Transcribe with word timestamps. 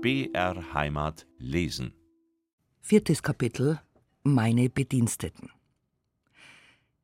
BR 0.00 0.74
Heimat 0.74 1.26
lesen. 1.38 1.92
Viertes 2.80 3.20
Kapitel 3.20 3.80
Meine 4.22 4.70
Bediensteten. 4.70 5.50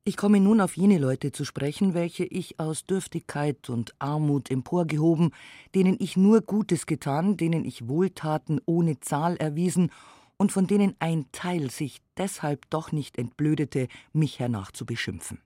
Ich 0.05 0.17
komme 0.17 0.39
nun 0.39 0.61
auf 0.61 0.77
jene 0.77 0.99
Leute 0.99 1.33
zu 1.33 1.45
sprechen, 1.45 1.95
welche 1.95 2.25
ich 2.25 2.61
aus 2.61 2.87
Dürftigkeit 2.87 3.69
und 3.69 3.97
Armut 3.99 4.49
emporgehoben, 4.49 5.33
denen 5.75 5.97
ich 5.99 6.17
nur 6.17 6.43
Gutes 6.43 6.87
getan, 6.87 7.37
denen 7.37 7.65
ich 7.65 7.89
Wohltaten 7.89 8.61
ohne 8.65 9.01
Zahl 9.01 9.39
erwiesen 9.39 9.91
und 10.37 10.53
von 10.53 10.69
denen 10.69 10.95
ein 11.01 11.27
Teil 11.33 11.73
sich 11.73 12.01
deshalb 12.17 12.71
doch 12.71 12.93
nicht 12.93 13.19
entblödete, 13.19 13.89
mich 14.13 14.39
hernach 14.39 14.71
zu 14.71 14.87
beschimpfen. 14.87 15.41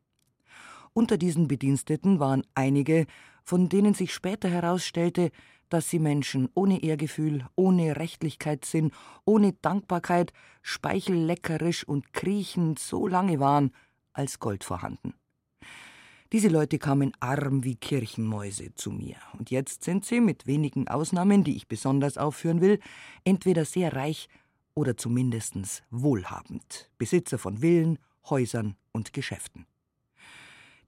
Unter 0.93 1.17
diesen 1.17 1.49
Bediensteten 1.49 2.21
waren 2.21 2.43
einige, 2.55 3.07
von 3.43 3.71
denen 3.71 3.95
sich 3.95 4.13
später 4.13 4.51
herausstellte, 4.51 5.31
dass 5.69 5.91
sie 5.91 5.99
Menschen 5.99 6.49
ohne 6.55 6.83
Ehrgefühl, 6.83 7.47
ohne 7.55 7.97
Rechtlichkeitssinn, 7.97 8.91
ohne 9.25 9.53
Dankbarkeit, 9.53 10.33
speichelleckerisch 10.63 11.85
und 11.85 12.13
kriechend 12.13 12.79
so 12.79 13.07
lange 13.07 13.41
waren, 13.41 13.73
als 14.13 14.39
Gold 14.39 14.65
vorhanden. 14.65 15.15
Diese 16.33 16.49
Leute 16.49 16.79
kamen 16.79 17.13
arm 17.21 17.65
wie 17.65 17.77
Kirchenmäuse 17.77 18.75
zu 18.75 18.91
mir, 18.91 19.17
und 19.39 19.51
jetzt 19.51 19.85
sind 19.85 20.05
sie, 20.05 20.21
mit 20.21 20.47
wenigen 20.47 20.87
Ausnahmen, 20.87 21.43
die 21.43 21.57
ich 21.57 21.69
besonders 21.69 22.19
aufführen 22.19 22.61
will, 22.61 22.81
entweder 23.25 23.65
sehr 23.65 23.95
reich 23.97 24.29
oder 24.75 24.97
zumindest 24.97 25.85
wohlhabend, 25.91 26.91
Besitzer 26.99 27.39
von 27.39 27.59
Villen, 27.59 27.99
Häusern 28.29 28.77
und 28.93 29.15
Geschäften. 29.15 29.67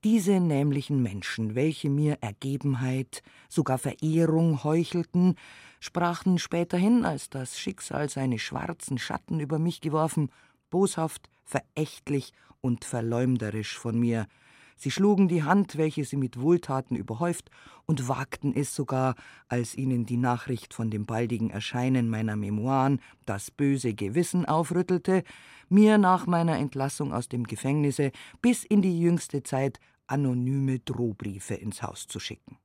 Diese 0.03 0.41
nämlichen 0.41 1.03
Menschen, 1.03 1.55
welche 1.55 1.91
mir 1.91 2.17
Ergebenheit, 2.23 3.23
sogar 3.51 3.77
Verehrung 3.77 4.65
heuchelten, 4.65 5.35
sprachen 5.79 6.39
späterhin, 6.39 7.05
als 7.05 7.29
das 7.29 7.59
Schicksal 7.59 8.09
seine 8.09 8.39
schwarzen 8.39 8.97
Schatten 8.97 9.41
über 9.41 9.59
mich 9.59 9.83
geworfen, 9.83 10.31
boshaft, 10.71 11.29
verächtlich 11.45 12.33
und 12.63 12.87
verleumderisch 12.87 13.77
von 13.77 14.01
mir. 14.01 14.27
Sie 14.75 14.91
schlugen 14.91 15.29
die 15.29 15.43
Hand, 15.43 15.77
welche 15.77 16.07
sie 16.07 16.17
mit 16.17 16.41
Wohltaten 16.41 16.97
überhäuft, 16.97 17.51
und 17.85 18.09
wagten 18.09 18.55
es 18.57 18.75
sogar, 18.75 19.17
als 19.49 19.75
ihnen 19.75 20.07
die 20.07 20.17
Nachricht 20.17 20.73
von 20.73 20.91
dem 20.91 21.05
baldigen 21.05 21.51
Erscheinen 21.51 22.09
meiner 22.09 22.37
Memoiren 22.37 23.03
das 23.27 23.51
böse 23.51 23.93
Gewissen 23.93 24.47
aufrüttelte, 24.47 25.25
mir 25.69 25.99
nach 25.99 26.27
meiner 26.27 26.57
Entlassung 26.57 27.13
aus 27.13 27.29
dem 27.29 27.45
Gefängnisse 27.45 28.13
bis 28.41 28.65
in 28.65 28.81
die 28.81 28.99
jüngste 28.99 29.43
Zeit 29.43 29.79
anonyme 30.11 30.79
Drohbriefe 30.81 31.55
ins 31.55 31.83
Haus 31.83 32.07
zu 32.07 32.21
schicken. 32.21 32.59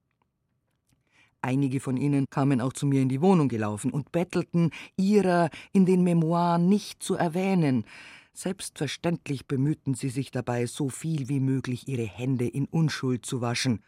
Einige 1.42 1.80
von 1.80 1.96
ihnen 1.96 2.26
kamen 2.32 2.60
auch 2.60 2.74
zu 2.74 2.88
mir 2.88 3.02
in 3.02 3.10
die 3.10 3.22
Wohnung 3.22 3.50
gelaufen 3.50 3.92
und 3.92 4.12
bettelten, 4.12 4.72
ihrer 4.98 5.52
in 5.74 5.86
den 5.86 6.04
Memoiren 6.04 6.68
nicht 6.68 7.04
zu 7.04 7.14
erwähnen. 7.14 7.86
Selbstverständlich 8.34 9.46
bemühten 9.46 9.94
sie 9.94 10.10
sich 10.10 10.32
dabei, 10.32 10.66
so 10.66 10.90
viel 10.90 11.30
wie 11.30 11.40
möglich 11.40 11.88
ihre 11.88 12.06
Hände 12.06 12.48
in 12.48 12.66
Unschuld 12.66 13.28
zu 13.28 13.42
waschen. 13.42 13.84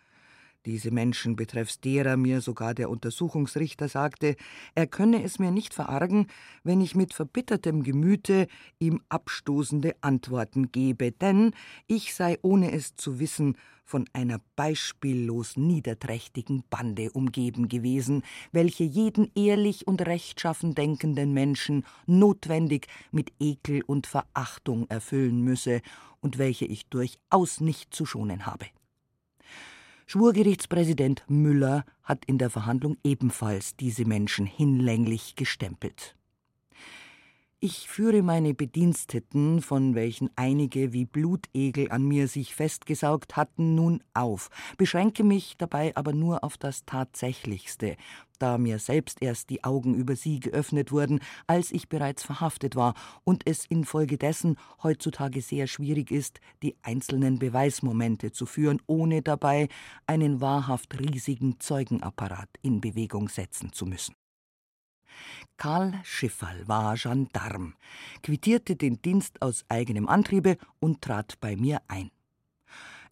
Diese 0.67 0.91
Menschen 0.91 1.37
betreffs 1.37 1.79
derer 1.79 2.17
mir 2.17 2.41
sogar 2.41 2.73
der 2.73 2.89
Untersuchungsrichter 2.89 3.87
sagte, 3.87 4.35
er 4.75 4.85
könne 4.85 5.23
es 5.23 5.39
mir 5.39 5.49
nicht 5.49 5.73
verargen, 5.73 6.27
wenn 6.65 6.81
ich 6.81 6.93
mit 6.93 7.13
verbittertem 7.13 7.83
Gemüte 7.83 8.47
ihm 8.77 8.99
abstoßende 9.07 9.95
Antworten 10.01 10.73
gebe, 10.73 11.13
denn 11.13 11.53
ich 11.87 12.13
sei, 12.13 12.37
ohne 12.41 12.73
es 12.73 12.95
zu 12.95 13.21
wissen, 13.21 13.55
von 13.85 14.09
einer 14.11 14.41
beispiellos 14.57 15.55
niederträchtigen 15.55 16.65
Bande 16.69 17.11
umgeben 17.11 17.69
gewesen, 17.69 18.23
welche 18.51 18.83
jeden 18.83 19.31
ehrlich 19.35 19.87
und 19.87 20.05
rechtschaffen 20.05 20.75
denkenden 20.75 21.31
Menschen 21.31 21.85
notwendig 22.07 22.87
mit 23.11 23.31
Ekel 23.39 23.83
und 23.83 24.05
Verachtung 24.05 24.85
erfüllen 24.89 25.41
müsse 25.45 25.79
und 26.19 26.37
welche 26.37 26.65
ich 26.65 26.87
durchaus 26.87 27.61
nicht 27.61 27.93
zu 27.95 28.05
schonen 28.05 28.45
habe. 28.45 28.65
Schwurgerichtspräsident 30.09 31.25
Müller 31.27 31.83
hat 32.01 32.23
in 32.25 32.37
der 32.37 32.49
Verhandlung 32.49 32.95
ebenfalls 33.03 33.75
diese 33.75 34.05
Menschen 34.05 34.45
hinlänglich 34.45 35.35
gestempelt. 35.35 36.16
Ich 37.59 37.89
führe 37.89 38.21
meine 38.21 38.53
Bediensteten, 38.53 39.63
von 39.63 39.95
welchen 39.95 40.29
einige 40.35 40.93
wie 40.93 41.05
Blutegel 41.05 41.91
an 41.91 42.03
mir 42.03 42.27
sich 42.27 42.53
festgesaugt 42.53 43.35
hatten, 43.35 43.73
nun 43.73 44.03
auf, 44.13 44.51
beschränke 44.77 45.23
mich 45.23 45.55
dabei 45.57 45.91
aber 45.95 46.13
nur 46.13 46.43
auf 46.43 46.59
das 46.59 46.85
Tatsächlichste, 46.85 47.95
da 48.37 48.59
mir 48.59 48.77
selbst 48.77 49.23
erst 49.23 49.49
die 49.49 49.63
Augen 49.63 49.95
über 49.95 50.15
sie 50.15 50.39
geöffnet 50.39 50.91
wurden, 50.91 51.19
als 51.47 51.71
ich 51.71 51.89
bereits 51.89 52.21
verhaftet 52.21 52.75
war 52.75 52.93
und 53.23 53.41
es 53.47 53.65
infolgedessen 53.65 54.57
heutzutage 54.83 55.41
sehr 55.41 55.65
schwierig 55.65 56.11
ist, 56.11 56.39
die 56.61 56.75
einzelnen 56.83 57.39
Beweismomente 57.39 58.31
zu 58.31 58.45
führen, 58.45 58.83
ohne 58.85 59.23
dabei 59.23 59.67
einen 60.05 60.41
wahrhaft 60.41 60.99
riesigen 60.99 61.59
Zeugenapparat 61.59 62.49
in 62.61 62.81
Bewegung 62.81 63.29
setzen 63.29 63.73
zu 63.73 63.87
müssen. 63.87 64.13
Karl 65.57 65.93
Schifferl 66.03 66.67
war 66.67 66.95
Gendarm, 66.95 67.73
quittierte 68.23 68.75
den 68.75 69.01
Dienst 69.01 69.41
aus 69.41 69.65
eigenem 69.69 70.07
Antriebe 70.07 70.57
und 70.79 71.01
trat 71.01 71.39
bei 71.39 71.55
mir 71.55 71.81
ein. 71.87 72.11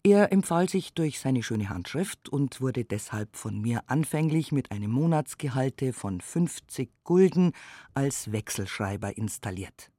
Er 0.02 0.30
empfahl 0.32 0.68
sich 0.68 0.92
durch 0.92 1.18
seine 1.18 1.42
schöne 1.42 1.68
Handschrift 1.68 2.28
und 2.28 2.60
wurde 2.60 2.84
deshalb 2.84 3.34
von 3.36 3.60
mir 3.60 3.82
anfänglich 3.88 4.52
mit 4.52 4.70
einem 4.70 4.92
Monatsgehalte 4.92 5.92
von 5.92 6.20
50 6.20 6.92
Gulden 7.02 7.50
als 7.92 8.30
Wechselschreiber 8.30 9.16
installiert. 9.16 9.90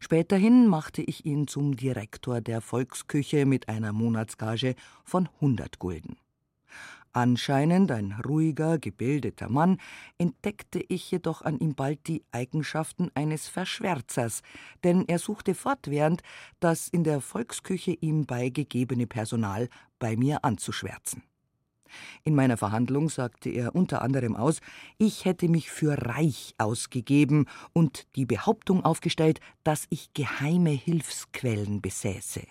Späterhin 0.00 0.66
machte 0.66 1.02
ich 1.02 1.26
ihn 1.26 1.46
zum 1.46 1.76
Direktor 1.76 2.40
der 2.40 2.60
Volksküche 2.60 3.46
mit 3.46 3.68
einer 3.68 3.92
Monatsgage 3.92 4.74
von 5.04 5.28
100 5.36 5.78
Gulden. 5.78 6.16
Anscheinend 7.12 7.90
ein 7.90 8.12
ruhiger, 8.24 8.78
gebildeter 8.78 9.48
Mann, 9.48 9.78
entdeckte 10.16 10.78
ich 10.88 11.10
jedoch 11.10 11.42
an 11.42 11.58
ihm 11.58 11.74
bald 11.74 12.06
die 12.06 12.22
Eigenschaften 12.30 13.10
eines 13.14 13.48
Verschwärzers, 13.48 14.42
denn 14.84 15.04
er 15.08 15.18
suchte 15.18 15.54
fortwährend, 15.54 16.22
das 16.60 16.86
in 16.86 17.02
der 17.02 17.20
Volksküche 17.20 17.92
ihm 18.00 18.26
beigegebene 18.26 19.08
Personal 19.08 19.68
bei 19.98 20.16
mir 20.16 20.44
anzuschwärzen. 20.44 21.24
In 22.22 22.36
meiner 22.36 22.56
Verhandlung 22.56 23.08
sagte 23.08 23.50
er 23.50 23.74
unter 23.74 24.02
anderem 24.02 24.36
aus, 24.36 24.60
ich 24.96 25.24
hätte 25.24 25.48
mich 25.48 25.68
für 25.68 26.06
reich 26.06 26.54
ausgegeben 26.58 27.46
und 27.72 28.06
die 28.14 28.26
Behauptung 28.26 28.84
aufgestellt, 28.84 29.40
dass 29.64 29.86
ich 29.90 30.14
geheime 30.14 30.70
Hilfsquellen 30.70 31.82
besäße. 31.82 32.42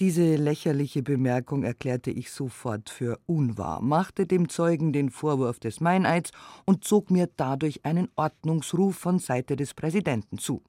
Diese 0.00 0.36
lächerliche 0.36 1.02
Bemerkung 1.02 1.62
erklärte 1.62 2.10
ich 2.10 2.30
sofort 2.30 2.88
für 2.88 3.20
unwahr, 3.26 3.82
machte 3.82 4.26
dem 4.26 4.48
Zeugen 4.48 4.94
den 4.94 5.10
Vorwurf 5.10 5.60
des 5.60 5.80
Meineids 5.80 6.30
und 6.64 6.84
zog 6.84 7.10
mir 7.10 7.28
dadurch 7.36 7.84
einen 7.84 8.08
Ordnungsruf 8.16 8.96
von 8.96 9.18
Seite 9.18 9.56
des 9.56 9.74
Präsidenten 9.74 10.38
zu. 10.38 10.62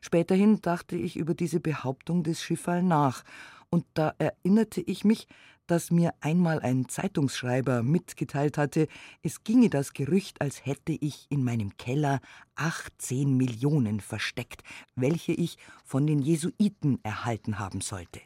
Späterhin 0.00 0.60
dachte 0.60 0.94
ich 0.94 1.16
über 1.16 1.34
diese 1.34 1.58
Behauptung 1.58 2.22
des 2.22 2.40
Schifferl 2.40 2.84
nach, 2.84 3.24
und 3.70 3.84
da 3.94 4.14
erinnerte 4.18 4.82
ich 4.82 5.04
mich, 5.04 5.26
dass 5.66 5.90
mir 5.90 6.14
einmal 6.20 6.60
ein 6.60 6.88
Zeitungsschreiber 6.88 7.82
mitgeteilt 7.82 8.56
hatte, 8.56 8.86
es 9.20 9.42
ginge 9.42 9.68
das 9.68 9.92
Gerücht, 9.92 10.40
als 10.40 10.64
hätte 10.64 10.92
ich 10.92 11.26
in 11.28 11.42
meinem 11.42 11.76
Keller 11.76 12.20
18 12.54 13.36
Millionen 13.36 13.98
versteckt, 13.98 14.62
welche 14.94 15.32
ich 15.32 15.58
von 15.84 16.06
den 16.06 16.20
Jesuiten 16.20 17.00
erhalten 17.02 17.58
haben 17.58 17.80
sollte. 17.80 18.20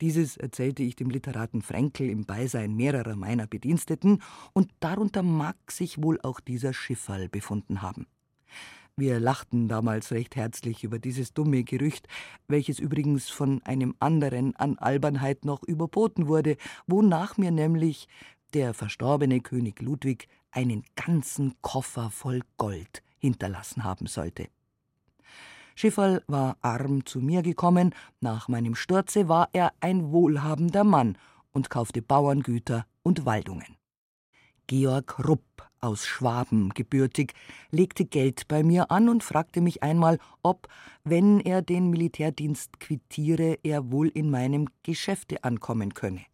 Dieses 0.00 0.36
erzählte 0.36 0.82
ich 0.82 0.96
dem 0.96 1.10
Literaten 1.10 1.62
Frenkel 1.62 2.08
im 2.08 2.24
Beisein 2.24 2.74
mehrerer 2.74 3.16
meiner 3.16 3.46
Bediensteten, 3.46 4.22
und 4.52 4.70
darunter 4.80 5.22
mag 5.22 5.56
sich 5.70 6.02
wohl 6.02 6.20
auch 6.22 6.40
dieser 6.40 6.72
Schifferl 6.72 7.28
befunden 7.28 7.82
haben. 7.82 8.06
Wir 8.94 9.18
lachten 9.20 9.68
damals 9.68 10.12
recht 10.12 10.36
herzlich 10.36 10.84
über 10.84 10.98
dieses 10.98 11.32
dumme 11.32 11.64
Gerücht, 11.64 12.08
welches 12.46 12.78
übrigens 12.78 13.30
von 13.30 13.62
einem 13.62 13.94
anderen 14.00 14.54
an 14.56 14.78
Albernheit 14.78 15.46
noch 15.46 15.62
überboten 15.62 16.28
wurde, 16.28 16.56
wonach 16.86 17.38
mir 17.38 17.50
nämlich 17.50 18.06
der 18.52 18.74
verstorbene 18.74 19.40
König 19.40 19.80
Ludwig 19.80 20.28
einen 20.50 20.84
ganzen 20.94 21.54
Koffer 21.62 22.10
voll 22.10 22.42
Gold 22.58 23.02
hinterlassen 23.18 23.82
haben 23.82 24.06
sollte. 24.06 24.48
Schifferl 25.74 26.22
war 26.26 26.56
arm 26.60 27.06
zu 27.06 27.20
mir 27.20 27.42
gekommen, 27.42 27.94
nach 28.20 28.48
meinem 28.48 28.74
Sturze 28.74 29.28
war 29.28 29.48
er 29.52 29.72
ein 29.80 30.12
wohlhabender 30.12 30.84
Mann 30.84 31.16
und 31.52 31.70
kaufte 31.70 32.02
Bauerngüter 32.02 32.86
und 33.02 33.26
Waldungen. 33.26 33.76
Georg 34.66 35.18
Rupp 35.26 35.42
aus 35.80 36.06
Schwaben 36.06 36.70
gebürtig, 36.70 37.34
legte 37.70 38.04
Geld 38.04 38.46
bei 38.48 38.62
mir 38.62 38.90
an 38.90 39.08
und 39.08 39.24
fragte 39.24 39.60
mich 39.60 39.82
einmal, 39.82 40.18
ob, 40.42 40.68
wenn 41.04 41.40
er 41.40 41.60
den 41.60 41.90
Militärdienst 41.90 42.78
quittiere, 42.78 43.58
er 43.62 43.90
wohl 43.90 44.08
in 44.08 44.30
meinem 44.30 44.68
Geschäfte 44.82 45.42
ankommen 45.44 45.92
könne. 45.94 46.24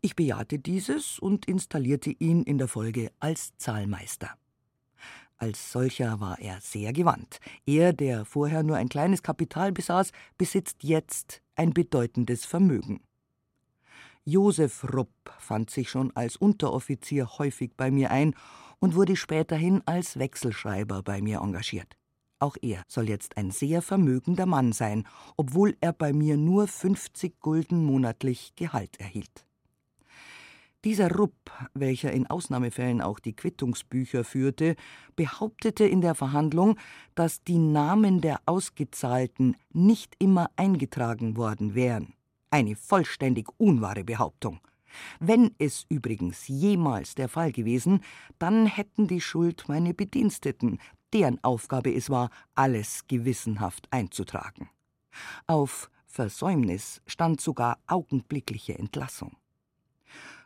Ich 0.00 0.14
bejahte 0.14 0.60
dieses 0.60 1.18
und 1.18 1.46
installierte 1.46 2.10
ihn 2.10 2.44
in 2.44 2.58
der 2.58 2.68
Folge 2.68 3.10
als 3.18 3.52
Zahlmeister. 3.58 4.30
Als 5.38 5.70
solcher 5.70 6.18
war 6.18 6.40
er 6.40 6.60
sehr 6.60 6.92
gewandt. 6.92 7.38
Er, 7.64 7.92
der 7.92 8.24
vorher 8.24 8.64
nur 8.64 8.76
ein 8.76 8.88
kleines 8.88 9.22
Kapital 9.22 9.70
besaß, 9.70 10.10
besitzt 10.36 10.82
jetzt 10.82 11.42
ein 11.54 11.72
bedeutendes 11.72 12.44
Vermögen. 12.44 13.00
Josef 14.24 14.84
Rupp 14.92 15.32
fand 15.38 15.70
sich 15.70 15.88
schon 15.90 16.14
als 16.16 16.36
Unteroffizier 16.36 17.38
häufig 17.38 17.70
bei 17.76 17.90
mir 17.90 18.10
ein 18.10 18.34
und 18.80 18.94
wurde 18.94 19.16
späterhin 19.16 19.80
als 19.86 20.18
Wechselschreiber 20.18 21.02
bei 21.02 21.22
mir 21.22 21.38
engagiert. 21.40 21.96
Auch 22.40 22.56
er 22.60 22.82
soll 22.88 23.08
jetzt 23.08 23.36
ein 23.36 23.50
sehr 23.50 23.80
vermögender 23.80 24.46
Mann 24.46 24.72
sein, 24.72 25.06
obwohl 25.36 25.76
er 25.80 25.92
bei 25.92 26.12
mir 26.12 26.36
nur 26.36 26.68
50 26.68 27.40
Gulden 27.40 27.84
monatlich 27.84 28.54
Gehalt 28.54 29.00
erhielt. 29.00 29.47
Dieser 30.84 31.10
Rupp, 31.10 31.50
welcher 31.74 32.12
in 32.12 32.28
Ausnahmefällen 32.28 33.00
auch 33.00 33.18
die 33.18 33.34
Quittungsbücher 33.34 34.22
führte, 34.22 34.76
behauptete 35.16 35.84
in 35.84 36.00
der 36.00 36.14
Verhandlung, 36.14 36.78
dass 37.16 37.42
die 37.42 37.58
Namen 37.58 38.20
der 38.20 38.40
Ausgezahlten 38.46 39.56
nicht 39.72 40.14
immer 40.20 40.50
eingetragen 40.54 41.36
worden 41.36 41.74
wären. 41.74 42.14
Eine 42.50 42.76
vollständig 42.76 43.48
unwahre 43.56 44.04
Behauptung. 44.04 44.60
Wenn 45.18 45.50
es 45.58 45.84
übrigens 45.88 46.46
jemals 46.46 47.16
der 47.16 47.28
Fall 47.28 47.50
gewesen, 47.50 48.00
dann 48.38 48.66
hätten 48.66 49.08
die 49.08 49.20
Schuld 49.20 49.64
meine 49.66 49.94
Bediensteten, 49.94 50.78
deren 51.12 51.42
Aufgabe 51.42 51.92
es 51.92 52.08
war, 52.08 52.30
alles 52.54 53.06
gewissenhaft 53.08 53.88
einzutragen. 53.90 54.70
Auf 55.48 55.90
Versäumnis 56.06 57.02
stand 57.06 57.40
sogar 57.40 57.78
augenblickliche 57.88 58.78
Entlassung. 58.78 59.36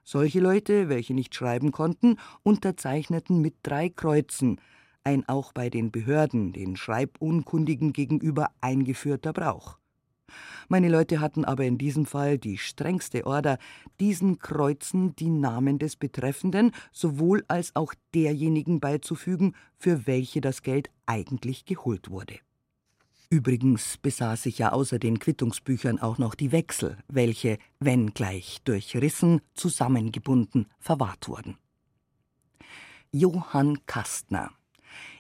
Solche 0.05 0.41
Leute, 0.41 0.89
welche 0.89 1.15
nicht 1.15 1.35
schreiben 1.35 1.71
konnten, 1.71 2.17
unterzeichneten 2.43 3.41
mit 3.41 3.55
drei 3.63 3.89
Kreuzen, 3.89 4.61
ein 5.05 5.29
auch 5.29 5.53
bei 5.53 5.71
den 5.71 5.91
Behörden 5.91 6.53
den 6.53 6.77
Schreibunkundigen 6.77 7.93
gegenüber 7.93 8.51
eingeführter 8.61 9.33
Brauch. 9.33 9.79
Meine 10.69 10.89
Leute 10.89 11.21
hatten 11.21 11.45
aber 11.45 11.65
in 11.65 11.79
diesem 11.79 12.07
Fall 12.07 12.39
die 12.39 12.59
strengste 12.59 13.27
Order, 13.27 13.59
diesen 14.01 14.39
Kreuzen 14.39 15.15
die 15.17 15.31
Namen 15.31 15.79
des 15.79 15.97
Betreffenden 15.97 16.73
sowohl 16.93 17.45
als 17.49 17.77
auch 17.77 17.95
derjenigen 18.15 18.81
beizufügen, 18.81 19.55
für 19.77 20.07
welche 20.07 20.41
das 20.41 20.63
Geld 20.63 20.91
eigentlich 21.07 21.65
geholt 21.65 22.11
wurde. 22.11 22.39
Übrigens 23.33 23.97
besaß 23.97 24.45
ich 24.45 24.59
ja 24.59 24.73
außer 24.73 24.99
den 24.99 25.19
Quittungsbüchern 25.19 25.99
auch 25.99 26.19
noch 26.19 26.35
die 26.35 26.53
Wechsel, 26.53 26.99
welche, 27.09 27.57
wenn 27.81 28.13
gleich 28.13 28.59
durchrissen, 28.65 29.41
zusammengebunden 29.55 30.67
verwahrt 30.79 31.29
wurden. 31.29 31.57
Johann 33.11 33.87
Kastner, 33.87 34.51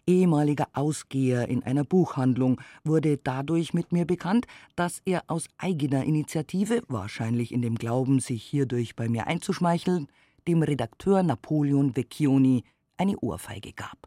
ehemaliger 0.07 0.69
Ausgeher 0.75 1.49
in 1.49 1.63
einer 1.63 1.85
Buchhandlung, 1.85 2.61
wurde 2.85 3.17
dadurch 3.17 3.73
mit 3.73 3.93
mir 3.93 4.05
bekannt, 4.05 4.47
dass 4.77 5.01
er 5.07 5.25
aus 5.29 5.47
eigener 5.57 6.05
Initiative, 6.05 6.83
wahrscheinlich 6.89 7.51
in 7.51 7.63
dem 7.63 7.77
Glauben, 7.77 8.21
sich 8.21 8.45
hierdurch 8.45 8.95
bei 8.95 9.09
mir 9.09 9.27
einzuschmeicheln, 9.27 10.07
dem 10.47 10.63
Redakteur 10.63 11.23
Napoleon 11.23 11.97
Vecchioni 11.97 12.65
eine 12.99 13.17
Ohrfeige 13.21 13.73
gab. 13.73 14.07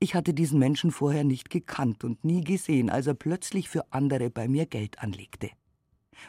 Ich 0.00 0.14
hatte 0.14 0.32
diesen 0.32 0.60
Menschen 0.60 0.92
vorher 0.92 1.24
nicht 1.24 1.50
gekannt 1.50 2.04
und 2.04 2.24
nie 2.24 2.44
gesehen, 2.44 2.88
als 2.88 3.08
er 3.08 3.14
plötzlich 3.14 3.68
für 3.68 3.92
andere 3.92 4.30
bei 4.30 4.46
mir 4.46 4.64
Geld 4.64 5.00
anlegte. 5.00 5.50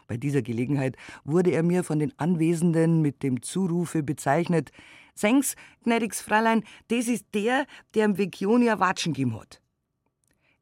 Bei 0.07 0.17
dieser 0.17 0.41
Gelegenheit 0.41 0.95
wurde 1.23 1.51
er 1.51 1.61
mir 1.61 1.83
von 1.83 1.99
den 1.99 2.17
Anwesenden 2.17 3.01
mit 3.01 3.21
dem 3.21 3.43
Zurufe 3.43 4.01
bezeichnet: 4.01 4.71
Sengs, 5.13 5.55
gnädiges 5.83 6.21
Fräulein, 6.21 6.63
das 6.87 7.07
ist 7.07 7.27
der, 7.35 7.67
der 7.93 8.05
am 8.05 8.17
Vecchionia 8.17 8.79
Watschen 8.79 9.13
gegeben 9.13 9.39
hat. 9.39 9.61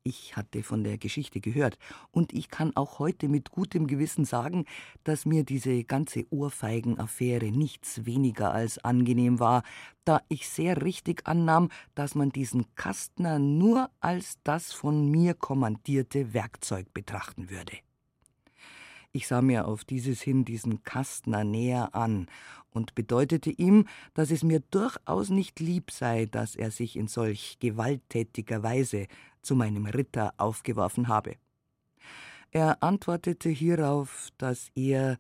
Ich 0.10 0.38
hatte 0.38 0.64
von 0.64 0.86
der 0.86 0.98
Geschichte 0.98 1.42
gehört, 1.42 1.78
und 2.12 2.32
ich 2.32 2.48
kann 2.48 2.74
auch 2.78 2.98
heute 2.98 3.28
mit 3.28 3.52
gutem 3.52 3.88
Gewissen 3.88 4.24
sagen, 4.24 4.64
dass 5.04 5.26
mir 5.26 5.44
diese 5.44 5.84
ganze 5.84 6.26
Ohrfeigenaffäre 6.30 7.52
nichts 7.52 8.06
weniger 8.06 8.54
als 8.54 8.78
angenehm 8.78 9.42
war, 9.42 9.64
da 10.06 10.22
ich 10.30 10.48
sehr 10.48 10.82
richtig 10.82 11.28
annahm, 11.28 11.68
dass 11.94 12.16
man 12.16 12.30
diesen 12.30 12.74
Kastner 12.76 13.38
nur 13.38 13.90
als 14.00 14.38
das 14.46 14.72
von 14.72 15.12
mir 15.12 15.34
kommandierte 15.34 16.34
Werkzeug 16.34 16.94
betrachten 16.94 17.50
würde. 17.50 17.74
Ich 19.12 19.28
sah 19.28 19.42
mir 19.42 19.68
auf 19.68 19.84
dieses 19.84 20.22
hin 20.22 20.46
diesen 20.46 20.84
Kastner 20.84 21.44
näher 21.44 21.96
an 21.96 22.28
und 22.70 22.96
bedeutete 22.96 23.50
ihm, 23.50 23.86
dass 24.14 24.32
es 24.32 24.44
mir 24.44 24.62
durchaus 24.72 25.30
nicht 25.30 25.60
lieb 25.60 25.92
sei, 25.92 26.28
dass 26.28 26.56
er 26.56 26.72
sich 26.72 26.96
in 26.96 27.08
solch 27.08 27.58
gewalttätiger 27.60 28.64
Weise 28.64 29.08
zu 29.48 29.56
meinem 29.56 29.86
Ritter 29.86 30.34
aufgeworfen 30.38 31.08
habe. 31.08 31.36
Er 32.52 32.84
antwortete 32.84 33.50
hierauf, 33.50 34.30
dass 34.38 34.70
er, 34.76 35.18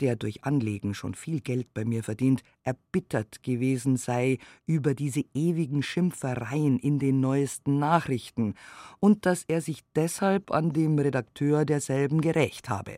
der 0.00 0.16
durch 0.16 0.44
Anlegen 0.44 0.94
schon 0.94 1.14
viel 1.14 1.40
Geld 1.40 1.72
bei 1.74 1.84
mir 1.84 2.02
verdient, 2.02 2.42
erbittert 2.62 3.42
gewesen 3.42 3.96
sei 3.96 4.38
über 4.66 4.94
diese 4.94 5.24
ewigen 5.34 5.82
Schimpfereien 5.82 6.78
in 6.78 6.98
den 6.98 7.20
neuesten 7.20 7.78
Nachrichten 7.78 8.54
und 9.00 9.26
dass 9.26 9.44
er 9.44 9.60
sich 9.60 9.84
deshalb 9.94 10.50
an 10.50 10.72
dem 10.72 10.98
Redakteur 10.98 11.64
derselben 11.64 12.20
gerächt 12.20 12.68
habe. 12.68 12.96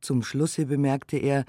Zum 0.00 0.22
Schlusse 0.22 0.66
bemerkte 0.66 1.16
er, 1.16 1.44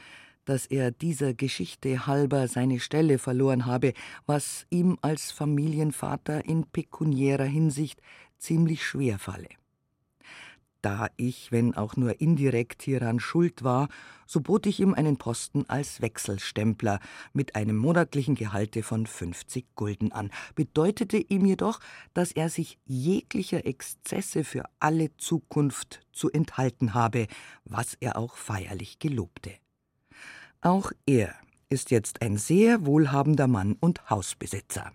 dass 0.50 0.66
er 0.66 0.90
dieser 0.90 1.36
Geschichte 1.36 2.08
halber 2.08 2.48
seine 2.48 2.80
Stelle 2.80 3.20
verloren 3.20 3.68
habe, 3.68 3.94
was 4.26 4.66
ihm 4.72 4.98
als 5.02 5.32
Familienvater 5.32 6.44
in 6.44 6.64
pekuniärer 6.64 7.46
Hinsicht 7.46 8.02
ziemlich 8.40 8.84
schwer 8.84 9.20
falle. 9.20 9.50
Da 10.82 11.10
ich, 11.18 11.52
wenn 11.52 11.76
auch 11.76 11.98
nur 11.98 12.20
indirekt 12.20 12.82
hieran 12.82 13.20
schuld 13.20 13.64
war, 13.64 13.90
so 14.26 14.42
bot 14.42 14.66
ich 14.66 14.80
ihm 14.80 14.96
einen 14.96 15.18
Posten 15.18 15.66
als 15.68 16.02
Wechselstempler 16.02 17.00
mit 17.32 17.54
einem 17.56 17.78
monatlichen 17.78 18.34
Gehalte 18.34 18.82
von 18.82 19.06
50 19.06 19.76
Gulden 19.76 20.12
an, 20.12 20.32
bedeutete 20.56 21.18
ihm 21.18 21.46
jedoch, 21.46 21.80
dass 22.16 22.32
er 22.32 22.50
sich 22.50 22.80
jeglicher 22.86 23.68
Exzesse 23.68 24.44
für 24.44 24.64
alle 24.80 25.16
Zukunft 25.18 26.00
zu 26.12 26.32
enthalten 26.32 26.96
habe, 26.96 27.28
was 27.66 27.96
er 28.00 28.18
auch 28.18 28.36
feierlich 28.36 28.98
gelobte. 28.98 29.52
Auch 30.62 30.92
er 31.06 31.36
ist 31.70 31.90
jetzt 31.90 32.22
ein 32.22 32.38
sehr 32.38 32.86
wohlhabender 32.86 33.48
Mann 33.48 33.78
und 33.80 34.10
Hausbesitzer. 34.10 34.92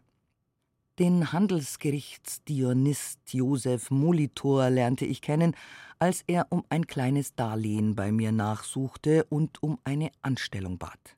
Den 0.99 1.33
Handelsgerichtsdionist 1.33 3.33
Josef 3.33 3.91
Molitor 3.91 4.69
lernte 4.69 5.07
ich 5.07 5.23
kennen, 5.23 5.57
als 5.99 6.23
er 6.27 6.49
um 6.51 6.65
ein 6.69 6.87
kleines 6.87 7.35
Darlehen 7.35 7.95
bei 7.95 8.13
mir 8.13 8.31
nachsuchte 8.31 9.25
und 9.31 9.63
um 9.63 9.79
eine 9.85 10.11
Anstellung 10.21 10.77
bat. 10.77 11.17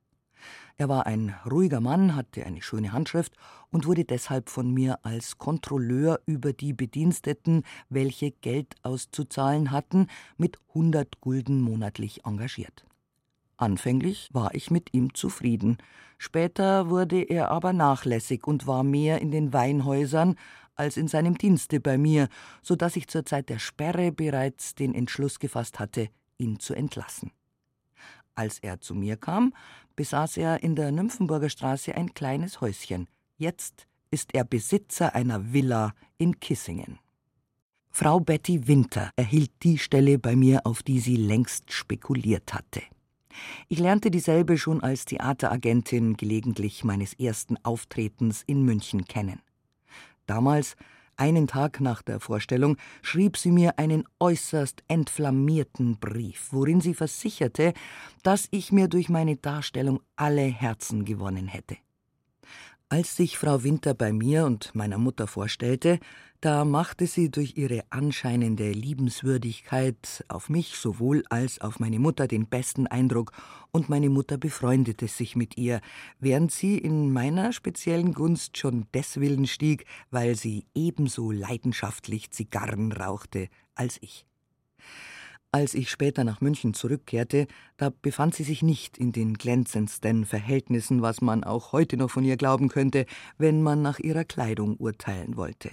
Er 0.76 0.88
war 0.88 1.06
ein 1.06 1.34
ruhiger 1.50 1.80
Mann, 1.80 2.14
hatte 2.14 2.46
eine 2.46 2.62
schöne 2.62 2.92
Handschrift 2.92 3.32
und 3.70 3.84
wurde 3.84 4.04
deshalb 4.04 4.48
von 4.48 4.72
mir 4.72 5.04
als 5.04 5.38
Kontrolleur 5.38 6.20
über 6.24 6.52
die 6.52 6.72
Bediensteten, 6.72 7.64
welche 7.88 8.30
Geld 8.30 8.76
auszuzahlen 8.84 9.72
hatten, 9.72 10.06
mit 10.36 10.56
hundert 10.72 11.20
Gulden 11.20 11.62
monatlich 11.62 12.24
engagiert. 12.24 12.85
Anfänglich 13.56 14.28
war 14.32 14.54
ich 14.54 14.70
mit 14.70 14.92
ihm 14.92 15.14
zufrieden, 15.14 15.78
später 16.18 16.90
wurde 16.90 17.22
er 17.22 17.50
aber 17.50 17.72
nachlässig 17.72 18.46
und 18.46 18.66
war 18.66 18.82
mehr 18.82 19.20
in 19.20 19.30
den 19.30 19.52
Weinhäusern 19.52 20.36
als 20.74 20.98
in 20.98 21.08
seinem 21.08 21.38
Dienste 21.38 21.80
bei 21.80 21.96
mir, 21.96 22.28
so 22.62 22.76
dass 22.76 22.96
ich 22.96 23.08
zur 23.08 23.24
Zeit 23.24 23.48
der 23.48 23.58
Sperre 23.58 24.12
bereits 24.12 24.74
den 24.74 24.94
Entschluss 24.94 25.38
gefasst 25.38 25.78
hatte, 25.78 26.08
ihn 26.36 26.60
zu 26.60 26.74
entlassen. 26.74 27.32
Als 28.34 28.58
er 28.58 28.80
zu 28.80 28.94
mir 28.94 29.16
kam, 29.16 29.54
besaß 29.96 30.36
er 30.36 30.62
in 30.62 30.76
der 30.76 30.92
Nymphenburger 30.92 31.48
Straße 31.48 31.94
ein 31.94 32.12
kleines 32.12 32.60
Häuschen. 32.60 33.08
Jetzt 33.38 33.86
ist 34.10 34.34
er 34.34 34.44
Besitzer 34.44 35.14
einer 35.14 35.52
Villa 35.54 35.94
in 36.18 36.38
Kissingen. 36.38 36.98
Frau 37.90 38.20
Betty 38.20 38.68
Winter 38.68 39.10
erhielt 39.16 39.52
die 39.62 39.78
Stelle 39.78 40.18
bei 40.18 40.36
mir, 40.36 40.66
auf 40.66 40.82
die 40.82 41.00
sie 41.00 41.16
längst 41.16 41.72
spekuliert 41.72 42.52
hatte. 42.52 42.82
Ich 43.68 43.78
lernte 43.78 44.10
dieselbe 44.10 44.58
schon 44.58 44.82
als 44.82 45.04
Theateragentin 45.04 46.16
gelegentlich 46.16 46.84
meines 46.84 47.14
ersten 47.14 47.56
Auftretens 47.62 48.42
in 48.46 48.62
München 48.64 49.04
kennen. 49.04 49.40
Damals, 50.26 50.76
einen 51.16 51.46
Tag 51.46 51.80
nach 51.80 52.02
der 52.02 52.20
Vorstellung, 52.20 52.76
schrieb 53.00 53.36
sie 53.36 53.50
mir 53.50 53.78
einen 53.78 54.04
äußerst 54.20 54.82
entflammierten 54.88 55.98
Brief, 55.98 56.48
worin 56.50 56.80
sie 56.80 56.94
versicherte, 56.94 57.72
dass 58.22 58.48
ich 58.50 58.72
mir 58.72 58.88
durch 58.88 59.08
meine 59.08 59.36
Darstellung 59.36 60.00
alle 60.16 60.42
Herzen 60.42 61.04
gewonnen 61.04 61.46
hätte. 61.46 61.76
Als 62.88 63.16
sich 63.16 63.36
Frau 63.36 63.64
Winter 63.64 63.94
bei 63.94 64.12
mir 64.12 64.46
und 64.46 64.72
meiner 64.76 64.96
Mutter 64.96 65.26
vorstellte, 65.26 65.98
da 66.40 66.64
machte 66.64 67.08
sie 67.08 67.32
durch 67.32 67.56
ihre 67.56 67.82
anscheinende 67.90 68.70
Liebenswürdigkeit 68.70 70.24
auf 70.28 70.48
mich 70.48 70.76
sowohl 70.76 71.24
als 71.28 71.60
auf 71.60 71.80
meine 71.80 71.98
Mutter 71.98 72.28
den 72.28 72.46
besten 72.46 72.86
Eindruck, 72.86 73.32
und 73.72 73.88
meine 73.88 74.08
Mutter 74.08 74.38
befreundete 74.38 75.08
sich 75.08 75.34
mit 75.34 75.58
ihr, 75.58 75.80
während 76.20 76.52
sie 76.52 76.78
in 76.78 77.12
meiner 77.12 77.52
speziellen 77.52 78.14
Gunst 78.14 78.56
schon 78.56 78.86
deswillen 78.94 79.48
stieg, 79.48 79.84
weil 80.12 80.36
sie 80.36 80.64
ebenso 80.72 81.32
leidenschaftlich 81.32 82.30
Zigarren 82.30 82.92
rauchte 82.92 83.48
als 83.74 83.98
ich. 84.00 84.26
Als 85.56 85.72
ich 85.72 85.88
später 85.88 86.22
nach 86.22 86.42
München 86.42 86.74
zurückkehrte, 86.74 87.46
da 87.78 87.90
befand 88.02 88.34
sie 88.34 88.42
sich 88.42 88.62
nicht 88.62 88.98
in 88.98 89.12
den 89.12 89.32
glänzendsten 89.32 90.26
Verhältnissen, 90.26 91.00
was 91.00 91.22
man 91.22 91.44
auch 91.44 91.72
heute 91.72 91.96
noch 91.96 92.10
von 92.10 92.24
ihr 92.24 92.36
glauben 92.36 92.68
könnte, 92.68 93.06
wenn 93.38 93.62
man 93.62 93.80
nach 93.80 93.98
ihrer 93.98 94.24
Kleidung 94.24 94.76
urteilen 94.76 95.38
wollte. 95.38 95.70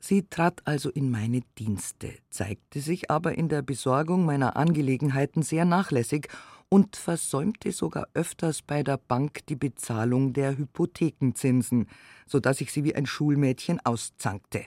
Sie 0.00 0.22
trat 0.22 0.62
also 0.64 0.88
in 0.88 1.10
meine 1.10 1.42
Dienste, 1.58 2.14
zeigte 2.30 2.80
sich 2.80 3.10
aber 3.10 3.36
in 3.36 3.50
der 3.50 3.60
Besorgung 3.60 4.24
meiner 4.24 4.56
Angelegenheiten 4.56 5.42
sehr 5.42 5.66
nachlässig 5.66 6.28
und 6.70 6.96
versäumte 6.96 7.72
sogar 7.72 8.06
öfters 8.14 8.62
bei 8.62 8.82
der 8.82 8.96
Bank 8.96 9.44
die 9.50 9.56
Bezahlung 9.56 10.32
der 10.32 10.56
Hypothekenzinsen, 10.56 11.90
so 12.26 12.40
dass 12.40 12.62
ich 12.62 12.72
sie 12.72 12.84
wie 12.84 12.94
ein 12.94 13.04
Schulmädchen 13.04 13.84
auszankte 13.84 14.64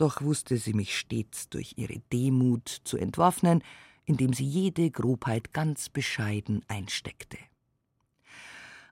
doch 0.00 0.22
wusste 0.22 0.56
sie 0.56 0.72
mich 0.72 0.98
stets 0.98 1.48
durch 1.48 1.74
ihre 1.76 1.98
Demut 2.12 2.68
zu 2.84 2.96
entwaffnen, 2.96 3.62
indem 4.04 4.32
sie 4.32 4.44
jede 4.44 4.90
Grobheit 4.90 5.52
ganz 5.52 5.88
bescheiden 5.88 6.62
einsteckte. 6.68 7.38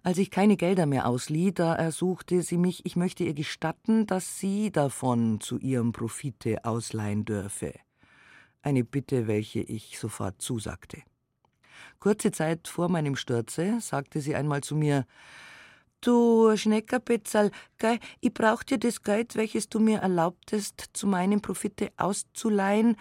Als 0.03 0.19
ich 0.19 0.31
keine 0.31 0.57
Gelder 0.57 0.87
mehr 0.87 1.07
auslieh, 1.07 1.53
da 1.53 1.75
ersuchte 1.75 2.43
sie 2.43 2.57
mich, 2.57 2.87
ich 2.87 2.95
möchte 2.95 3.25
ihr 3.25 3.35
gestatten, 3.35 4.07
dass 4.07 4.39
sie 4.39 4.71
davon 4.71 5.41
zu 5.41 5.59
ihrem 5.59 5.93
Profite 5.93 6.65
ausleihen 6.65 7.25
dürfe. 7.25 7.75
Eine 8.63 8.85
Bitte, 8.85 9.27
welche 9.27 9.61
ich 9.61 9.99
sofort 9.99 10.41
zusagte. 10.41 11.03
Kurze 11.99 12.31
Zeit 12.31 12.69
vor 12.69 12.89
meinem 12.89 13.17
Sturze 13.17 13.81
sagte 13.81 14.21
sie 14.21 14.35
einmal 14.35 14.63
zu 14.63 14.77
mir 14.77 15.05
Du 16.01 16.57
Schneckerpetzerl, 16.57 17.51
gell, 17.79 17.99
ich 18.21 18.33
brauch 18.33 18.63
dir 18.63 18.79
das 18.79 19.03
Geld, 19.03 19.35
welches 19.35 19.69
du 19.69 19.81
mir 19.81 19.99
erlaubtest, 19.99 20.91
zu 20.93 21.09
meinem 21.09 21.41
Profite 21.41 21.91
auszuleihen. 21.97 22.97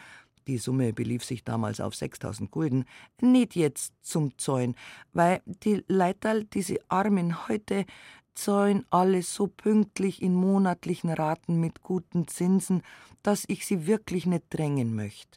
Die 0.47 0.57
Summe 0.57 0.93
belief 0.93 1.23
sich 1.23 1.43
damals 1.43 1.79
auf 1.79 1.93
6000 1.93 2.49
Gulden. 2.49 2.85
Nicht 3.21 3.55
jetzt 3.55 3.93
zum 4.01 4.35
Zäun, 4.39 4.75
weil 5.13 5.41
die 5.45 5.83
Leiterl, 5.87 6.45
diese 6.45 6.77
Armen 6.87 7.47
heute, 7.47 7.85
zahlen 8.33 8.85
alles 8.89 9.33
so 9.33 9.47
pünktlich 9.47 10.21
in 10.21 10.33
monatlichen 10.33 11.11
Raten 11.11 11.59
mit 11.59 11.83
guten 11.83 12.27
Zinsen, 12.27 12.81
dass 13.21 13.43
ich 13.47 13.67
sie 13.67 13.85
wirklich 13.85 14.25
nicht 14.25 14.45
drängen 14.49 14.95
möchte. 14.95 15.36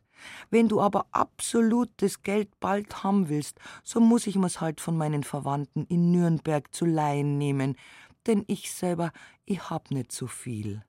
Wenn 0.50 0.68
du 0.68 0.80
aber 0.80 1.06
absolut 1.12 1.90
das 1.98 2.22
Geld 2.22 2.48
bald 2.60 3.02
haben 3.02 3.28
willst, 3.28 3.58
so 3.82 4.00
muss 4.00 4.26
ich 4.26 4.36
mir's 4.36 4.60
halt 4.60 4.80
von 4.80 4.96
meinen 4.96 5.24
Verwandten 5.24 5.84
in 5.86 6.10
Nürnberg 6.10 6.74
zu 6.74 6.84
leihen 6.84 7.38
nehmen, 7.38 7.76
denn 8.26 8.44
ich 8.46 8.72
selber, 8.72 9.12
ich 9.44 9.70
hab 9.70 9.90
nicht 9.90 10.12
so 10.12 10.26
viel. 10.26 10.82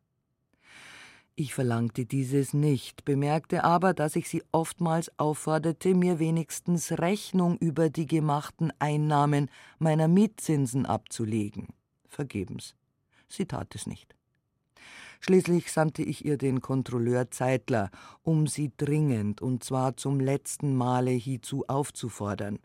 Ich 1.36 1.54
verlangte 1.54 2.06
dieses 2.06 2.54
nicht, 2.54 3.06
bemerkte 3.06 3.64
aber, 3.64 3.94
dass 3.94 4.16
ich 4.16 4.30
sie 4.30 4.44
oftmals 4.52 5.18
aufforderte, 5.18 5.96
mir 5.96 6.20
wenigstens 6.20 6.92
Rechnung 6.92 7.58
über 7.58 7.90
die 7.90 8.06
gemachten 8.06 8.72
Einnahmen 8.80 9.50
meiner 9.80 10.08
Mietzinsen 10.08 10.86
abzulegen. 10.86 11.70
Vergebens. 12.08 12.76
Sie 13.30 13.46
tat 13.46 13.74
es 13.76 13.88
nicht. 13.88 14.14
Schließlich 15.22 15.72
sandte 15.72 16.02
ich 16.02 16.26
ihr 16.26 16.38
den 16.38 16.62
Kontrolleur 16.62 17.30
Zeitler, 17.30 17.92
um 18.24 18.48
sie 18.48 18.72
dringend, 18.76 19.40
und 19.40 19.64
zwar 19.64 19.96
zum 19.96 20.20
letzten 20.20 20.76
Male 20.76 21.12
hiezu 21.12 21.64
aufzufordern. 21.68 22.58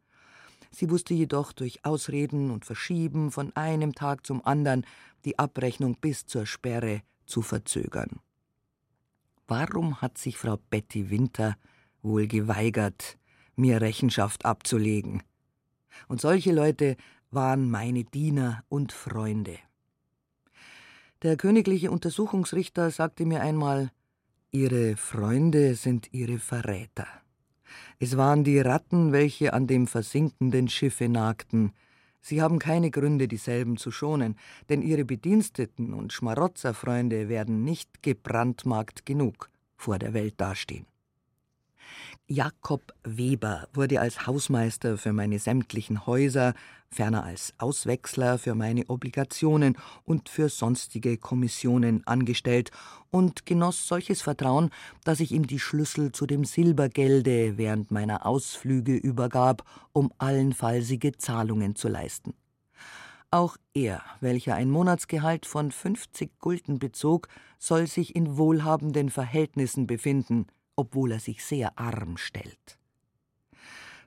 Sie 0.71 0.91
wusste 0.91 1.13
jedoch 1.13 1.53
durch 1.53 1.85
Ausreden 1.85 2.51
und 2.51 2.65
Verschieben 2.65 3.31
von 3.31 3.55
einem 3.57 3.95
Tag 3.95 4.27
zum 4.27 4.45
andern 4.45 4.87
die 5.27 5.39
Abrechnung 5.39 5.97
bis 6.01 6.25
zur 6.25 6.47
Sperre 6.47 7.03
zu 7.27 7.43
verzögern. 7.43 8.21
Warum 9.47 10.01
hat 10.01 10.17
sich 10.17 10.39
Frau 10.39 10.57
Betty 10.71 11.11
Winter 11.11 11.57
wohl 12.03 12.27
geweigert, 12.27 13.19
mir 13.55 13.83
Rechenschaft 13.83 14.47
abzulegen? 14.47 15.23
Und 16.09 16.23
solche 16.23 16.53
Leute 16.53 16.97
waren 17.31 17.71
meine 17.71 18.05
Diener 18.05 18.65
und 18.69 18.93
Freunde. 18.93 19.59
Der 21.23 21.37
königliche 21.37 21.90
Untersuchungsrichter 21.90 22.90
sagte 22.90 23.25
mir 23.25 23.40
einmal, 23.40 23.90
Ihre 24.50 24.96
Freunde 24.96 25.75
sind 25.75 26.12
Ihre 26.12 26.38
Verräter. 26.38 27.06
Es 27.99 28.18
waren 28.18 28.44
die 28.44 28.61
Ratten, 28.61 29.12
welche 29.12 29.54
an 29.54 29.66
dem 29.66 29.87
versinkenden 29.87 30.68
Schiffe 30.68 31.08
nagten. 31.08 31.73
Sie 32.20 32.42
haben 32.42 32.58
keine 32.58 32.90
Gründe, 32.90 33.28
dieselben 33.28 33.78
zu 33.78 33.90
schonen, 33.90 34.37
denn 34.68 34.82
Ihre 34.82 35.06
Bediensteten 35.06 35.94
und 35.94 36.12
Schmarotzerfreunde 36.12 37.30
werden 37.30 37.64
nicht 37.64 38.02
gebrandmarkt 38.02 39.06
genug 39.06 39.50
vor 39.76 39.99
der 39.99 40.12
Welt 40.12 40.35
dastehen. 40.37 40.87
Jakob 42.28 42.92
Weber 43.04 43.68
wurde 43.73 44.00
als 44.00 44.26
Hausmeister 44.26 44.99
für 44.99 45.12
meine 45.12 45.38
sämtlichen 45.38 46.06
Häuser, 46.06 46.54
ferner 46.90 47.23
als 47.23 47.54
Auswechsler 47.59 48.38
für 48.38 48.56
meine 48.56 48.90
Obligationen 48.90 49.78
und 50.02 50.28
für 50.28 50.49
sonstige 50.49 51.18
Kommissionen 51.18 52.04
angestellt 52.04 52.73
und 53.12 53.47
genoss 53.47 53.87
solches 53.87 54.23
Vertrauen, 54.23 54.71
dass 55.04 55.21
ich 55.21 55.30
ihm 55.30 55.47
die 55.47 55.61
Schlüssel 55.61 56.11
zu 56.11 56.26
dem 56.26 56.45
Silbergelde 56.45 57.59
während 57.59 57.92
meiner 57.92 58.26
Ausflüge 58.26 58.97
übergab, 58.97 59.62
um 59.92 60.12
allenfallsige 60.18 61.16
Zahlungen 61.18 61.76
zu 61.76 61.87
leisten. 61.87 62.35
Auch 63.30 63.56
er, 63.73 64.02
welcher 64.21 64.56
ein 64.56 64.71
Monatsgehalt 64.71 65.47
von 65.47 65.71
50 65.71 66.40
Gulden 66.40 66.80
bezog, 66.80 67.28
soll 67.61 67.87
sich 67.87 68.16
in 68.16 68.37
wohlhabenden 68.37 69.11
Verhältnissen 69.11 69.87
befinden, 69.87 70.47
obwohl 70.76 71.12
er 71.12 71.21
sich 71.21 71.45
sehr 71.45 71.78
arm 71.78 72.16
stellt. 72.16 72.78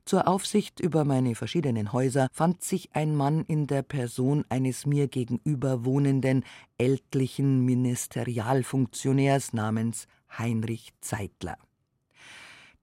Zur 0.05 0.27
Aufsicht 0.27 0.79
über 0.79 1.05
meine 1.05 1.35
verschiedenen 1.35 1.93
Häuser 1.93 2.29
fand 2.31 2.63
sich 2.63 2.95
ein 2.95 3.15
Mann 3.15 3.43
in 3.45 3.67
der 3.67 3.83
Person 3.83 4.43
eines 4.49 4.87
mir 4.87 5.07
gegenüber 5.07 5.85
wohnenden 5.85 6.43
ältlichen 6.79 7.63
Ministerialfunktionärs 7.63 9.53
namens 9.53 10.07
Heinrich 10.35 10.93
Zeitler. 11.01 11.57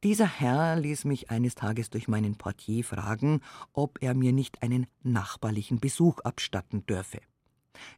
Dieser 0.04 0.38
Herr 0.38 0.76
ließ 0.76 1.04
mich 1.04 1.30
eines 1.30 1.56
Tages 1.56 1.90
durch 1.90 2.06
meinen 2.06 2.36
Portier 2.36 2.84
fragen, 2.84 3.40
ob 3.72 4.00
er 4.02 4.14
mir 4.14 4.32
nicht 4.32 4.62
einen 4.62 4.86
nachbarlichen 5.02 5.80
Besuch 5.80 6.20
abstatten 6.20 6.86
dürfe. 6.86 7.18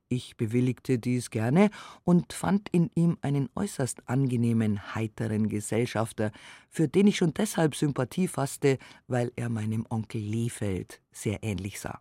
Ich 0.08 0.36
bewilligte 0.36 0.98
dies 0.98 1.30
gerne 1.30 1.70
und 2.04 2.32
fand 2.32 2.68
in 2.70 2.90
ihm 2.94 3.18
einen 3.20 3.48
äußerst 3.54 4.08
angenehmen, 4.08 4.94
heiteren 4.94 5.48
Gesellschafter, 5.48 6.32
für 6.68 6.88
den 6.88 7.06
ich 7.06 7.16
schon 7.16 7.34
deshalb 7.34 7.74
Sympathie 7.74 8.28
fasste, 8.28 8.78
weil 9.06 9.32
er 9.36 9.48
meinem 9.48 9.86
Onkel 9.88 10.20
Lefeld 10.20 11.00
sehr 11.12 11.42
ähnlich 11.42 11.80
sah. 11.80 12.00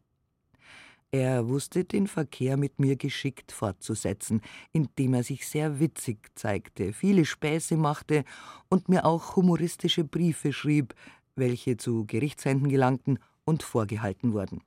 Er 1.11 1.47
wusste 1.47 1.85
den 1.85 2.07
Verkehr 2.07 2.57
mit 2.57 2.79
mir 2.79 2.97
geschickt 2.97 3.53
fortzusetzen, 3.53 4.41
indem 4.73 5.13
er 5.13 5.23
sich 5.23 5.47
sehr 5.47 5.79
witzig 5.79 6.17
zeigte, 6.35 6.91
viele 6.91 7.23
Späße 7.23 7.77
machte 7.77 8.25
und 8.67 8.89
mir 8.89 9.05
auch 9.05 9.37
humoristische 9.37 10.03
Briefe 10.03 10.51
schrieb, 10.51 10.93
welche 11.35 11.77
zu 11.77 12.05
Gerichtshänden 12.05 12.67
gelangten 12.67 13.19
und 13.45 13.63
vorgehalten 13.63 14.33
wurden. 14.33 14.61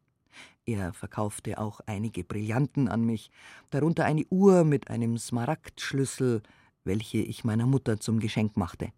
Er 0.71 0.93
verkaufte 0.93 1.59
auch 1.59 1.81
einige 1.87 2.23
Brillanten 2.23 2.87
an 2.87 3.03
mich, 3.03 3.33
darunter 3.71 4.05
eine 4.05 4.25
Uhr 4.31 4.63
mit 4.63 4.89
einem 4.89 5.19
Smaragdschlüssel, 5.19 6.43
welche 6.85 7.19
ich 7.19 7.43
meiner 7.43 7.67
Mutter 7.67 7.99
zum 7.99 8.21
Geschenk 8.21 8.57
machte. 8.57 8.93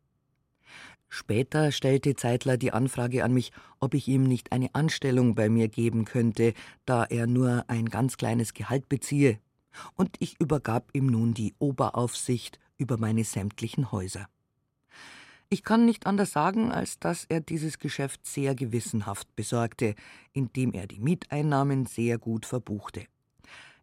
Später 1.08 1.72
stellte 1.72 2.14
Zeitler 2.14 2.58
die 2.58 2.72
Anfrage 2.72 3.24
an 3.24 3.32
mich, 3.32 3.52
ob 3.80 3.94
ich 3.94 4.06
ihm 4.06 4.24
nicht 4.24 4.52
eine 4.52 4.74
Anstellung 4.74 5.34
bei 5.34 5.48
mir 5.48 5.68
geben 5.68 6.04
könnte, 6.04 6.52
da 6.84 7.04
er 7.04 7.26
nur 7.26 7.64
ein 7.68 7.86
ganz 7.86 8.18
kleines 8.18 8.52
Gehalt 8.52 8.90
beziehe, 8.90 9.38
und 9.94 10.16
ich 10.18 10.38
übergab 10.40 10.90
ihm 10.92 11.06
nun 11.06 11.32
die 11.32 11.54
Oberaufsicht 11.58 12.58
über 12.76 12.98
meine 12.98 13.24
sämtlichen 13.24 13.92
Häuser. 13.92 14.28
Ich 15.52 15.64
kann 15.64 15.84
nicht 15.84 16.06
anders 16.06 16.30
sagen, 16.30 16.72
als 16.72 16.98
dass 16.98 17.26
er 17.26 17.42
dieses 17.42 17.78
Geschäft 17.78 18.24
sehr 18.24 18.54
gewissenhaft 18.54 19.36
besorgte, 19.36 19.94
indem 20.32 20.72
er 20.72 20.86
die 20.86 20.98
Mieteinnahmen 20.98 21.84
sehr 21.84 22.16
gut 22.16 22.46
verbuchte. 22.46 23.04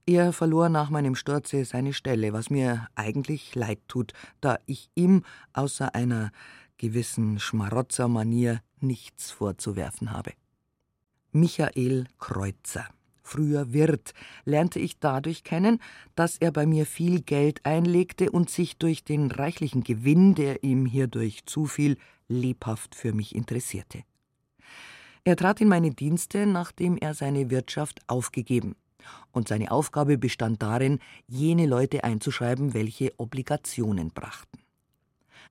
Er 0.08 0.34
verlor 0.34 0.70
nach 0.70 0.90
meinem 0.90 1.14
Sturze 1.14 1.64
seine 1.66 1.94
Stelle, 1.94 2.34
was 2.34 2.50
mir 2.50 2.88
eigentlich 2.96 3.54
leid 3.54 3.82
tut, 3.88 4.14
da 4.42 4.58
ich 4.66 4.90
ihm 4.96 5.24
außer 5.54 5.94
einer 5.94 6.32
gewissen 6.80 7.38
Schmarotzermanier 7.38 8.64
nichts 8.80 9.30
vorzuwerfen 9.30 10.12
habe. 10.12 10.32
Michael 11.32 12.08
Kreuzer 12.18 12.88
früher 13.30 13.74
Wirt, 13.74 14.14
lernte 14.46 14.80
ich 14.80 15.00
dadurch 15.00 15.44
kennen, 15.44 15.80
dass 16.16 16.38
er 16.38 16.52
bei 16.52 16.66
mir 16.66 16.86
viel 16.86 17.22
Geld 17.22 17.66
einlegte 17.66 18.32
und 18.32 18.50
sich 18.50 18.78
durch 18.78 19.04
den 19.04 19.32
reichlichen 19.32 19.84
Gewinn, 19.84 20.36
der 20.36 20.64
ihm 20.64 20.86
hierdurch 20.86 21.46
zufiel, 21.46 21.98
lebhaft 22.28 22.96
für 22.96 23.14
mich 23.14 23.36
interessierte. 23.36 24.04
Er 25.24 25.36
trat 25.36 25.62
in 25.62 25.68
meine 25.68 25.92
Dienste, 25.92 26.46
nachdem 26.46 26.98
er 26.98 27.14
seine 27.14 27.50
Wirtschaft 27.50 28.00
aufgegeben, 28.08 28.76
und 29.32 29.48
seine 29.48 29.72
Aufgabe 29.72 30.18
bestand 30.18 30.62
darin, 30.62 31.00
jene 31.28 31.66
Leute 31.66 32.04
einzuschreiben, 32.04 32.74
welche 32.74 33.14
Obligationen 33.18 34.12
brachten. 34.12 34.60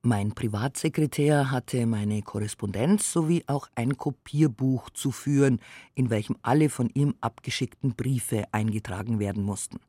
Mein 0.02 0.33
Privatsekretär 0.33 1.50
hatte 1.50 1.85
meine 1.85 2.23
Korrespondenz 2.23 3.12
sowie 3.12 3.43
auch 3.49 3.69
ein 3.75 3.97
Kopierbuch 3.97 4.90
zu 4.90 5.11
führen, 5.11 5.59
in 5.97 6.09
welchem 6.09 6.37
alle 6.43 6.69
von 6.69 6.88
ihm 6.90 7.17
abgeschickten 7.21 7.97
Briefe 7.97 8.45
eingetragen 8.52 9.19
werden 9.19 9.43
mussten. 9.43 9.81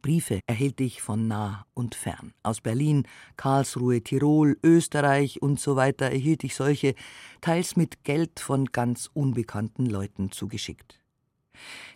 Briefe 0.00 0.40
erhielt 0.46 0.80
ich 0.80 1.02
von 1.02 1.28
nah 1.28 1.66
und 1.74 1.94
fern. 1.94 2.32
Aus 2.42 2.62
Berlin, 2.62 3.06
Karlsruhe, 3.36 4.00
Tirol, 4.02 4.56
Österreich 4.62 5.42
und 5.42 5.60
so 5.60 5.76
weiter 5.76 6.06
erhielt 6.06 6.42
ich 6.42 6.54
solche, 6.54 6.94
teils 7.42 7.76
mit 7.76 8.04
Geld 8.04 8.40
von 8.40 8.64
ganz 8.64 9.10
unbekannten 9.12 9.84
Leuten 9.84 10.32
zugeschickt. 10.32 11.02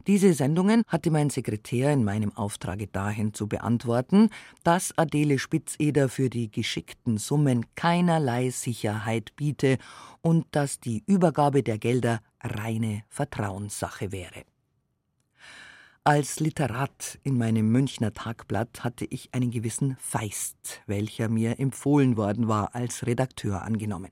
Diese 0.07 0.35
Sendungen 0.35 0.83
hatte 0.89 1.11
mein 1.11 1.31
Sekretär 1.31 1.93
in 1.93 2.05
meinem 2.05 2.37
Auftrage 2.37 2.87
dahin 2.87 3.35
zu 3.35 3.47
beantworten, 3.47 4.31
dass 4.65 4.97
Adele 4.97 5.39
Spitzeder 5.39 6.09
für 6.09 6.31
die 6.31 6.51
geschickten 6.51 7.19
Summen 7.19 7.67
keinerlei 7.75 8.51
Sicherheit 8.51 9.35
biete 9.37 9.79
und 10.21 10.47
dass 10.51 10.81
die 10.81 11.05
Übergabe 11.07 11.63
der 11.63 11.79
Gelder 11.79 12.21
reine 12.43 13.05
Vertrauenssache 13.09 14.13
wäre. 14.13 14.45
Als 16.05 16.41
Literat 16.41 17.21
in 17.23 17.39
meinem 17.39 17.71
Münchner 17.71 18.13
Tagblatt 18.13 18.83
hatte 18.83 19.05
ich 19.05 19.33
einen 19.33 19.53
gewissen 19.53 19.97
Feist, 20.01 20.83
welcher 20.87 21.29
mir 21.29 21.61
empfohlen 21.61 22.17
worden 22.17 22.49
war, 22.49 22.75
als 22.75 23.07
Redakteur 23.07 23.63
angenommen. 23.63 24.11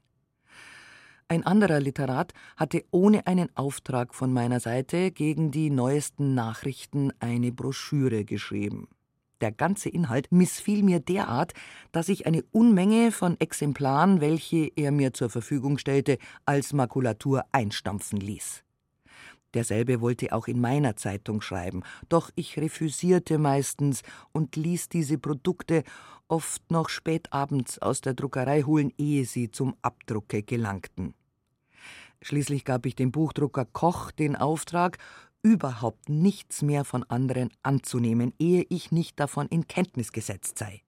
Ein 1.30 1.46
anderer 1.46 1.78
Literat 1.78 2.34
hatte 2.56 2.84
ohne 2.90 3.28
einen 3.28 3.56
Auftrag 3.56 4.16
von 4.16 4.32
meiner 4.32 4.58
Seite 4.58 5.12
gegen 5.12 5.52
die 5.52 5.70
neuesten 5.70 6.34
Nachrichten 6.34 7.12
eine 7.20 7.52
Broschüre 7.52 8.24
geschrieben. 8.24 8.88
Der 9.40 9.52
ganze 9.52 9.90
Inhalt 9.90 10.32
missfiel 10.32 10.82
mir 10.82 10.98
derart, 10.98 11.52
dass 11.92 12.08
ich 12.08 12.26
eine 12.26 12.42
Unmenge 12.50 13.12
von 13.12 13.38
Exemplaren, 13.38 14.20
welche 14.20 14.72
er 14.74 14.90
mir 14.90 15.12
zur 15.12 15.30
Verfügung 15.30 15.78
stellte, 15.78 16.18
als 16.46 16.72
Makulatur 16.72 17.44
einstampfen 17.52 18.18
ließ. 18.18 18.64
Derselbe 19.54 20.00
wollte 20.00 20.32
auch 20.32 20.48
in 20.48 20.60
meiner 20.60 20.96
Zeitung 20.96 21.42
schreiben, 21.42 21.84
doch 22.08 22.32
ich 22.34 22.56
refüsierte 22.56 23.38
meistens 23.38 24.02
und 24.32 24.56
ließ 24.56 24.88
diese 24.88 25.16
Produkte 25.16 25.84
oft 26.26 26.72
noch 26.72 26.88
spät 26.88 27.32
abends 27.32 27.78
aus 27.78 28.00
der 28.00 28.14
Druckerei 28.14 28.62
holen, 28.62 28.92
ehe 28.98 29.24
sie 29.24 29.52
zum 29.52 29.76
Abdrucke 29.80 30.42
gelangten. 30.42 31.14
Schließlich 32.22 32.64
gab 32.64 32.86
ich 32.86 32.94
dem 32.94 33.12
Buchdrucker 33.12 33.64
Koch 33.64 34.10
den 34.10 34.36
Auftrag, 34.36 34.98
überhaupt 35.42 36.08
nichts 36.08 36.62
mehr 36.62 36.84
von 36.84 37.02
anderen 37.04 37.50
anzunehmen, 37.62 38.34
ehe 38.38 38.66
ich 38.68 38.92
nicht 38.92 39.18
davon 39.18 39.46
in 39.48 39.66
Kenntnis 39.66 40.12
gesetzt 40.12 40.58
sei. 40.58 40.82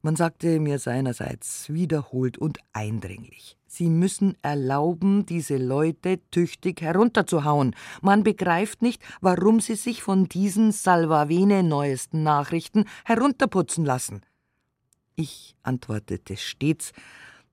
Man 0.00 0.16
sagte 0.16 0.58
mir 0.58 0.78
seinerseits 0.78 1.72
wiederholt 1.72 2.36
und 2.36 2.58
eindringlich, 2.72 3.56
Sie 3.74 3.88
müssen 3.88 4.36
erlauben, 4.42 5.24
diese 5.24 5.56
Leute 5.56 6.20
tüchtig 6.30 6.82
herunterzuhauen. 6.82 7.74
Man 8.02 8.22
begreift 8.22 8.82
nicht, 8.82 9.02
warum 9.22 9.60
sie 9.60 9.76
sich 9.76 10.02
von 10.02 10.28
diesen 10.28 10.72
Salvavene 10.72 11.62
neuesten 11.62 12.22
Nachrichten 12.22 12.84
herunterputzen 13.06 13.86
lassen. 13.86 14.20
Ich 15.16 15.56
antwortete 15.62 16.36
stets, 16.36 16.92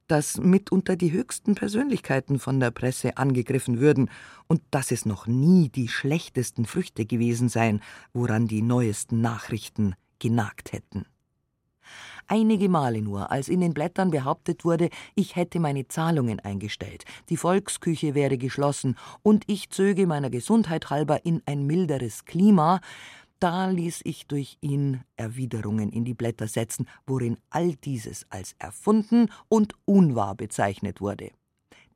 dass 0.09 0.37
mitunter 0.37 0.95
die 0.95 1.11
höchsten 1.11 1.55
Persönlichkeiten 1.55 2.39
von 2.39 2.59
der 2.59 2.71
Presse 2.71 3.17
angegriffen 3.17 3.79
würden 3.79 4.09
und 4.47 4.61
dass 4.71 4.91
es 4.91 5.05
noch 5.05 5.27
nie 5.27 5.69
die 5.69 5.87
schlechtesten 5.87 6.65
Früchte 6.65 7.05
gewesen 7.05 7.47
seien, 7.47 7.81
woran 8.11 8.47
die 8.47 8.61
neuesten 8.61 9.21
Nachrichten 9.21 9.95
genagt 10.17 10.73
hätten. 10.73 11.05
Einige 12.27 12.69
Male 12.69 13.01
nur, 13.01 13.31
als 13.31 13.49
in 13.49 13.59
den 13.59 13.73
Blättern 13.73 14.11
behauptet 14.11 14.63
wurde, 14.63 14.89
ich 15.15 15.35
hätte 15.35 15.59
meine 15.59 15.87
Zahlungen 15.87 16.39
eingestellt, 16.39 17.03
die 17.29 17.37
Volksküche 17.37 18.13
wäre 18.13 18.37
geschlossen 18.37 18.97
und 19.23 19.45
ich 19.47 19.71
zöge 19.71 20.05
meiner 20.05 20.29
Gesundheit 20.29 20.91
halber 20.91 21.25
in 21.25 21.41
ein 21.47 21.65
milderes 21.65 22.25
Klima, 22.25 22.81
da 23.39 23.69
ließ 23.69 24.01
ich 24.03 24.27
durch 24.27 24.57
ihn 24.61 25.01
Erwiderungen 25.15 25.91
in 25.91 26.05
die 26.05 26.13
Blätter 26.13 26.47
setzen, 26.47 26.87
worin 27.07 27.37
all 27.49 27.75
dieses 27.75 28.25
als 28.29 28.55
erfunden 28.59 29.31
und 29.47 29.73
unwahr 29.85 30.35
bezeichnet 30.35 31.01
wurde. 31.01 31.31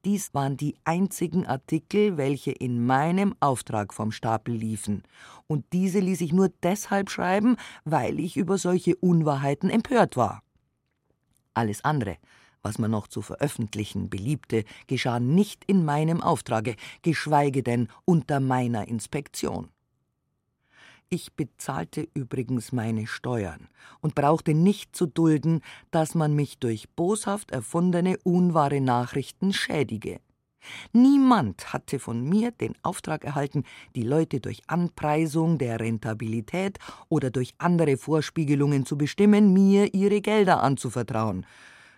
Dies 0.05 0.33
waren 0.33 0.57
die 0.57 0.75
einzigen 0.83 1.45
Artikel, 1.45 2.17
welche 2.17 2.51
in 2.51 2.85
meinem 2.85 3.35
Auftrag 3.39 3.93
vom 3.93 4.11
Stapel 4.11 4.53
liefen, 4.53 5.03
und 5.47 5.65
diese 5.71 5.99
ließ 5.99 6.19
ich 6.21 6.33
nur 6.33 6.49
deshalb 6.61 7.09
schreiben, 7.09 7.55
weil 7.85 8.19
ich 8.19 8.35
über 8.35 8.57
solche 8.57 8.95
Unwahrheiten 8.97 9.69
empört 9.69 10.17
war. 10.17 10.43
Alles 11.53 11.85
andere, 11.85 12.17
was 12.61 12.79
man 12.79 12.91
noch 12.91 13.07
zu 13.07 13.21
veröffentlichen 13.21 14.09
beliebte, 14.09 14.65
geschah 14.87 15.19
nicht 15.19 15.63
in 15.65 15.85
meinem 15.85 16.21
Auftrage, 16.21 16.75
geschweige 17.01 17.63
denn 17.63 17.87
unter 18.03 18.39
meiner 18.39 18.87
Inspektion. 18.87 19.69
Ich 21.13 21.33
bezahlte 21.33 22.07
übrigens 22.15 22.71
meine 22.71 23.05
Steuern 23.05 23.67
und 24.01 24.15
brauchte 24.15 24.55
nicht 24.55 24.95
zu 24.95 25.05
dulden, 25.05 25.61
dass 25.91 26.15
man 26.15 26.33
mich 26.33 26.57
durch 26.57 26.89
boshaft 26.89 27.51
erfundene, 27.51 28.17
unwahre 28.23 28.81
Nachrichten 28.81 29.53
schädige. 29.53 30.21
Niemand 30.91 31.71
hatte 31.71 31.99
von 31.99 32.27
mir 32.27 32.49
den 32.49 32.73
Auftrag 32.81 33.25
erhalten, 33.25 33.63
die 33.95 34.01
Leute 34.01 34.39
durch 34.39 34.63
Anpreisung 34.65 35.59
der 35.59 35.79
Rentabilität 35.79 36.79
oder 37.09 37.29
durch 37.29 37.53
andere 37.59 37.97
Vorspiegelungen 37.97 38.87
zu 38.87 38.97
bestimmen, 38.97 39.53
mir 39.53 39.93
ihre 39.93 40.19
Gelder 40.19 40.63
anzuvertrauen, 40.63 41.45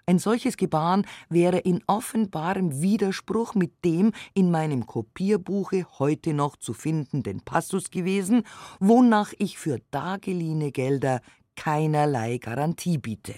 ein 0.06 0.20
solches 0.20 0.58
Gebaren 0.58 1.06
wäre 1.30 1.58
in 1.58 1.84
offenbarem 1.88 2.82
Widerspruch 2.82 3.56
mit 3.56 3.84
dem 3.84 4.12
in 4.34 4.52
meinem 4.52 4.86
Kopierbuche 4.86 5.88
heute 5.98 6.34
noch 6.34 6.58
zu 6.58 6.74
findenden 6.74 7.42
Passus 7.42 7.90
gewesen, 7.90 8.44
wonach 8.80 9.34
ich 9.40 9.58
für 9.58 9.80
dargeliehene 9.92 10.72
Gelder 10.72 11.22
keinerlei 11.56 12.38
Garantie 12.38 12.98
biete. 12.98 13.36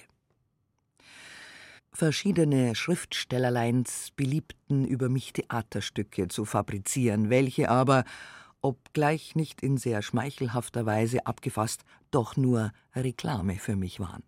Verschiedene 1.94 2.76
Schriftstellerleins 2.76 4.12
beliebten 4.16 4.86
über 4.86 5.10
mich 5.10 5.34
Theaterstücke 5.34 6.28
zu 6.28 6.46
fabrizieren, 6.46 7.30
welche 7.30 7.70
aber, 7.70 8.04
obgleich 8.62 9.36
nicht 9.36 9.64
in 9.64 9.78
sehr 9.78 10.02
schmeichelhafter 10.02 10.86
Weise 10.86 11.26
abgefasst, 11.26 11.86
doch 12.12 12.36
nur 12.36 12.72
Reklame 12.96 13.56
für 13.56 13.76
mich 13.76 14.00
waren. 14.00 14.24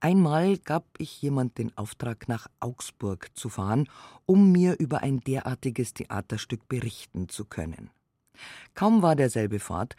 Einmal 0.00 0.56
gab 0.56 0.86
ich 0.96 1.20
jemand 1.20 1.58
den 1.58 1.76
Auftrag, 1.76 2.26
nach 2.26 2.46
Augsburg 2.58 3.28
zu 3.34 3.50
fahren, 3.50 3.86
um 4.24 4.50
mir 4.50 4.78
über 4.78 5.02
ein 5.02 5.20
derartiges 5.20 5.92
Theaterstück 5.92 6.68
berichten 6.68 7.28
zu 7.28 7.44
können. 7.44 7.90
Kaum 8.74 9.02
war 9.02 9.14
derselbe 9.14 9.58
fort, 9.58 9.96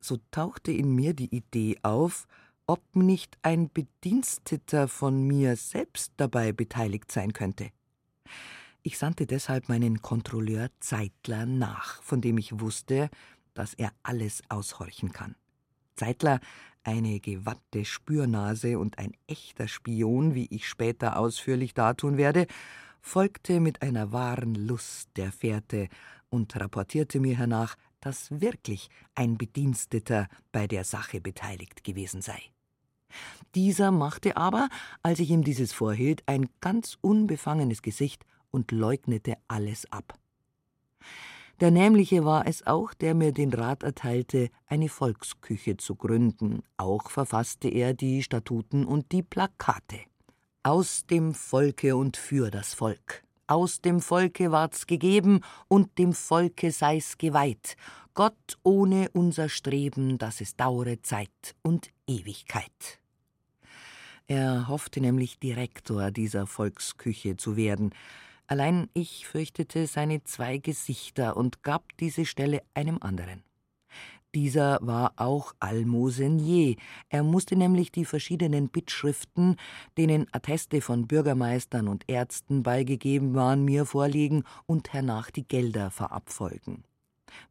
so 0.00 0.18
tauchte 0.32 0.72
in 0.72 0.92
mir 0.92 1.14
die 1.14 1.32
Idee 1.32 1.78
auf, 1.82 2.26
ob 2.66 2.96
nicht 2.96 3.38
ein 3.42 3.70
Bediensteter 3.72 4.88
von 4.88 5.24
mir 5.24 5.54
selbst 5.54 6.12
dabei 6.16 6.50
beteiligt 6.50 7.12
sein 7.12 7.32
könnte. 7.32 7.70
Ich 8.82 8.98
sandte 8.98 9.26
deshalb 9.26 9.68
meinen 9.68 10.02
Kontrolleur 10.02 10.68
Zeitler 10.80 11.46
nach, 11.46 12.02
von 12.02 12.20
dem 12.20 12.38
ich 12.38 12.60
wusste, 12.60 13.08
dass 13.54 13.74
er 13.74 13.92
alles 14.02 14.42
aushorchen 14.48 15.12
kann. 15.12 15.36
Zeitler 15.94 16.40
eine 16.84 17.20
gewandte 17.20 17.84
Spürnase 17.84 18.78
und 18.78 18.98
ein 18.98 19.12
echter 19.26 19.68
Spion, 19.68 20.34
wie 20.34 20.46
ich 20.50 20.68
später 20.68 21.18
ausführlich 21.18 21.74
dartun 21.74 22.16
werde, 22.16 22.46
folgte 23.00 23.60
mit 23.60 23.82
einer 23.82 24.12
wahren 24.12 24.54
Lust 24.54 25.10
der 25.16 25.32
Fährte 25.32 25.88
und 26.30 26.54
rapportierte 26.56 27.20
mir 27.20 27.36
hernach, 27.36 27.76
dass 28.00 28.40
wirklich 28.40 28.88
ein 29.14 29.38
Bediensteter 29.38 30.28
bei 30.52 30.66
der 30.66 30.84
Sache 30.84 31.20
beteiligt 31.20 31.84
gewesen 31.84 32.22
sei. 32.22 32.40
Dieser 33.54 33.90
machte 33.90 34.36
aber, 34.36 34.68
als 35.02 35.20
ich 35.20 35.30
ihm 35.30 35.44
dieses 35.44 35.72
vorhielt, 35.72 36.22
ein 36.26 36.48
ganz 36.60 36.98
unbefangenes 37.00 37.82
Gesicht 37.82 38.24
und 38.50 38.72
leugnete 38.72 39.36
alles 39.48 39.90
ab. 39.90 40.18
Der 41.60 41.70
Nämliche 41.70 42.24
war 42.24 42.46
es 42.46 42.66
auch, 42.66 42.94
der 42.94 43.14
mir 43.14 43.32
den 43.32 43.52
Rat 43.52 43.84
erteilte, 43.84 44.50
eine 44.66 44.88
Volksküche 44.88 45.76
zu 45.76 45.94
gründen. 45.94 46.62
Auch 46.76 47.10
verfasste 47.10 47.68
er 47.68 47.94
die 47.94 48.22
Statuten 48.22 48.84
und 48.84 49.12
die 49.12 49.22
Plakate. 49.22 50.00
Aus 50.64 51.06
dem 51.06 51.32
Volke 51.32 51.96
und 51.96 52.16
für 52.16 52.50
das 52.50 52.74
Volk. 52.74 53.22
Aus 53.46 53.80
dem 53.80 54.00
Volke 54.00 54.50
ward's 54.50 54.86
gegeben 54.86 55.42
und 55.68 55.98
dem 55.98 56.12
Volke 56.12 56.72
sei's 56.72 57.18
geweiht. 57.18 57.76
Gott 58.14 58.58
ohne 58.62 59.10
unser 59.12 59.48
Streben, 59.48 60.18
dass 60.18 60.40
es 60.40 60.56
dauere 60.56 61.02
Zeit 61.02 61.54
und 61.62 61.90
Ewigkeit. 62.06 63.00
Er 64.26 64.68
hoffte 64.68 65.00
nämlich 65.00 65.38
Direktor 65.38 66.10
dieser 66.10 66.46
Volksküche 66.46 67.36
zu 67.36 67.56
werden. 67.56 67.90
Allein 68.46 68.88
ich 68.92 69.26
fürchtete 69.26 69.86
seine 69.86 70.22
zwei 70.24 70.58
Gesichter 70.58 71.36
und 71.36 71.62
gab 71.62 71.96
diese 71.98 72.26
Stelle 72.26 72.62
einem 72.74 72.98
anderen. 73.00 73.42
Dieser 74.34 74.80
war 74.82 75.12
auch 75.16 75.54
Almosenier. 75.60 76.74
Er 77.08 77.22
musste 77.22 77.54
nämlich 77.54 77.92
die 77.92 78.04
verschiedenen 78.04 78.68
Bittschriften, 78.68 79.56
denen 79.96 80.26
Atteste 80.32 80.80
von 80.80 81.06
Bürgermeistern 81.06 81.86
und 81.86 82.04
Ärzten 82.08 82.64
beigegeben 82.64 83.34
waren, 83.34 83.64
mir 83.64 83.86
vorlegen 83.86 84.42
und 84.66 84.92
hernach 84.92 85.30
die 85.30 85.46
Gelder 85.46 85.92
verabfolgen. 85.92 86.82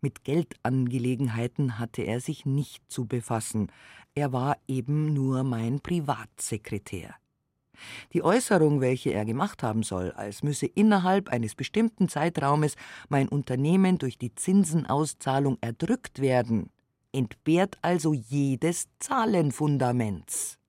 Mit 0.01 0.25
Geldangelegenheiten 0.25 1.79
hatte 1.79 2.01
er 2.01 2.19
sich 2.19 2.45
nicht 2.45 2.83
zu 2.91 3.05
befassen. 3.05 3.71
Er 4.13 4.33
war 4.33 4.57
eben 4.67 5.13
nur 5.13 5.43
mein 5.43 5.79
Privatsekretär. 5.79 7.15
Die 8.13 8.23
Äußerung, 8.23 8.81
welche 8.81 9.13
er 9.13 9.25
gemacht 9.25 9.63
haben 9.63 9.83
soll, 9.83 10.11
als 10.11 10.43
müsse 10.43 10.65
innerhalb 10.65 11.29
eines 11.29 11.55
bestimmten 11.55 12.09
Zeitraumes 12.09 12.75
mein 13.09 13.27
Unternehmen 13.27 13.97
durch 13.97 14.17
die 14.17 14.33
Zinsenauszahlung 14.35 15.57
erdrückt 15.61 16.19
werden, 16.19 16.69
entbehrt 17.11 17.77
also 17.81 18.13
jedes 18.13 18.87
Zahlenfundaments. 18.99 20.59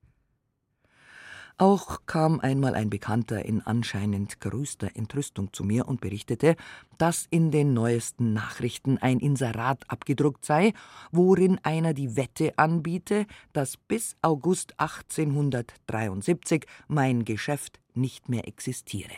Auch 1.56 2.00
kam 2.06 2.40
einmal 2.40 2.74
ein 2.74 2.90
Bekannter 2.90 3.44
in 3.44 3.62
anscheinend 3.62 4.40
größter 4.40 4.96
Entrüstung 4.96 5.52
zu 5.52 5.62
mir 5.62 5.86
und 5.86 6.00
berichtete, 6.00 6.56
dass 6.98 7.26
in 7.30 7.52
den 7.52 7.72
neuesten 7.74 8.32
Nachrichten 8.32 8.98
ein 8.98 9.20
Inserat 9.20 9.88
abgedruckt 9.88 10.44
sei, 10.44 10.72
worin 11.12 11.60
einer 11.62 11.94
die 11.94 12.16
Wette 12.16 12.58
anbiete, 12.58 13.26
dass 13.52 13.76
bis 13.76 14.16
August 14.20 14.80
1873 14.80 16.66
mein 16.88 17.24
Geschäft 17.24 17.78
nicht 17.94 18.28
mehr 18.28 18.48
existiere. 18.48 19.12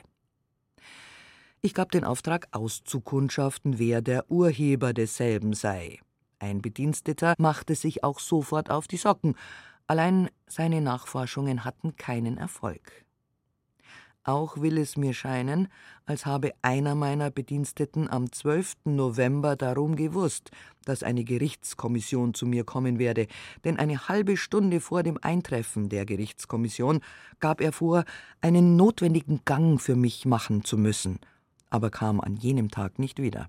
Ich 1.62 1.72
gab 1.72 1.90
den 1.90 2.05
Auftrag 2.05 2.49
auszukundschaften, 2.51 3.79
wer 3.79 4.03
der 4.03 4.31
Urheber 4.31 4.92
desselben 4.92 5.55
sei. 5.55 6.01
Ein 6.38 6.61
Bediensteter 6.61 7.35
machte 7.38 7.75
sich 7.75 8.05
auch 8.05 8.20
sofort 8.20 8.70
auf 8.70 8.87
die 8.87 8.99
Socken, 8.99 9.37
Allein 9.88 10.29
seine 10.49 10.81
Nachforschungen 10.81 11.64
hatten 11.64 11.96
keinen 11.96 12.38
Erfolg. 12.38 13.07
Auch 14.25 14.61
will 14.61 14.79
es 14.79 14.96
mir 14.96 15.14
scheinen, 15.14 15.68
als 16.05 16.27
habe 16.27 16.53
einer 16.61 16.96
meiner 16.96 17.31
Bediensteten 17.31 18.11
am 18.11 18.33
12. 18.33 18.75
November 18.87 19.55
darum 19.55 19.94
gewusst, 19.94 20.51
dass 20.85 21.05
eine 21.05 21.22
Gerichtskommission 21.22 22.35
zu 22.35 22.44
mir 22.44 22.64
kommen 22.64 22.99
werde, 22.99 23.29
denn 23.64 23.79
eine 23.79 24.09
halbe 24.09 24.37
Stunde 24.37 24.81
vor 24.81 25.05
dem 25.05 25.16
Eintreffen 25.22 25.88
der 25.88 26.05
Gerichtskommission 26.05 27.03
gab 27.38 27.61
er 27.61 27.70
vor, 27.70 28.05
einen 28.40 28.75
notwendigen 28.75 29.42
Gang 29.44 29.81
für 29.81 29.94
mich 29.94 30.27
machen 30.27 30.64
zu 30.64 30.77
müssen, 30.77 31.20
aber 31.70 31.90
kam 31.90 32.20
an 32.20 32.35
jenem 32.35 32.72
Tag 32.72 32.99
nicht 32.99 33.22
wieder. 33.22 33.49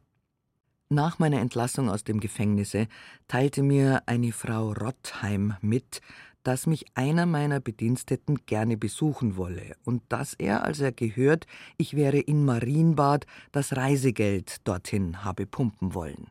Nach 0.90 1.20
meiner 1.20 1.42
Entlassung 1.42 1.90
aus 1.90 2.06
dem 2.06 2.22
Gefängnisse 2.22 2.88
teilte 3.28 3.62
mir 3.62 4.04
eine 4.06 4.32
Frau 4.32 4.72
Rottheim 4.72 5.56
mit, 5.60 6.02
dass 6.48 6.66
mich 6.66 6.86
einer 6.96 7.26
meiner 7.26 7.60
Bediensteten 7.60 8.46
gerne 8.46 8.78
besuchen 8.78 9.36
wolle 9.36 9.76
und 9.84 10.02
dass 10.08 10.34
er, 10.34 10.64
als 10.64 10.80
er 10.80 10.94
gehört, 10.94 11.46
ich 11.76 11.94
wäre 11.94 12.20
in 12.20 12.46
Marienbad, 12.46 13.26
das 13.52 13.76
Reisegeld 13.76 14.66
dorthin 14.66 15.26
habe 15.26 15.46
pumpen 15.46 15.94
wollen. 15.94 16.30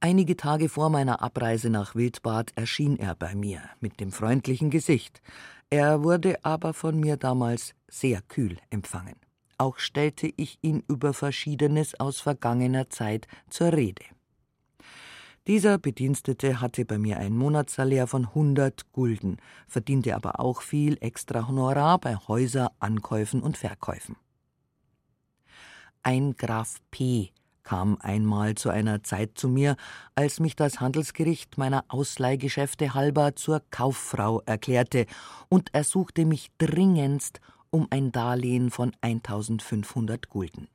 Einige 0.00 0.36
Tage 0.36 0.68
vor 0.68 0.90
meiner 0.90 1.22
Abreise 1.22 1.70
nach 1.70 1.94
Wildbad 1.94 2.50
erschien 2.56 2.98
er 2.98 3.14
bei 3.14 3.36
mir 3.36 3.60
mit 3.78 4.00
dem 4.00 4.10
freundlichen 4.10 4.70
Gesicht. 4.70 5.22
Er 5.68 6.02
wurde 6.02 6.44
aber 6.44 6.74
von 6.74 6.98
mir 6.98 7.16
damals 7.16 7.74
sehr 7.86 8.22
kühl 8.22 8.56
empfangen. 8.70 9.14
Auch 9.56 9.78
stellte 9.78 10.32
ich 10.36 10.58
ihn 10.62 10.82
über 10.88 11.14
Verschiedenes 11.14 12.00
aus 12.00 12.18
vergangener 12.18 12.90
Zeit 12.90 13.28
zur 13.50 13.72
Rede. 13.72 14.02
Dieser 15.50 15.78
Bedienstete 15.78 16.60
hatte 16.60 16.84
bei 16.84 16.96
mir 16.96 17.16
ein 17.16 17.36
Monatssalär 17.36 18.06
von 18.06 18.24
100 18.26 18.92
Gulden, 18.92 19.38
verdiente 19.66 20.14
aber 20.14 20.38
auch 20.38 20.62
viel 20.62 20.96
extra 21.00 21.48
Honorar 21.48 21.98
bei 21.98 22.14
Häuser, 22.14 22.70
Ankäufen 22.78 23.42
und 23.42 23.56
Verkäufen. 23.56 24.14
Ein 26.04 26.36
Graf 26.36 26.76
P. 26.92 27.32
kam 27.64 27.98
einmal 27.98 28.54
zu 28.54 28.70
einer 28.70 29.02
Zeit 29.02 29.32
zu 29.34 29.48
mir, 29.48 29.74
als 30.14 30.38
mich 30.38 30.54
das 30.54 30.78
Handelsgericht 30.78 31.58
meiner 31.58 31.84
Ausleihgeschäfte 31.88 32.94
halber 32.94 33.34
zur 33.34 33.60
Kauffrau 33.72 34.42
erklärte 34.46 35.06
und 35.48 35.74
ersuchte 35.74 36.26
mich 36.26 36.52
dringendst 36.58 37.40
um 37.70 37.88
ein 37.90 38.12
Darlehen 38.12 38.70
von 38.70 38.92
1500 39.00 40.28
Gulden. 40.28 40.68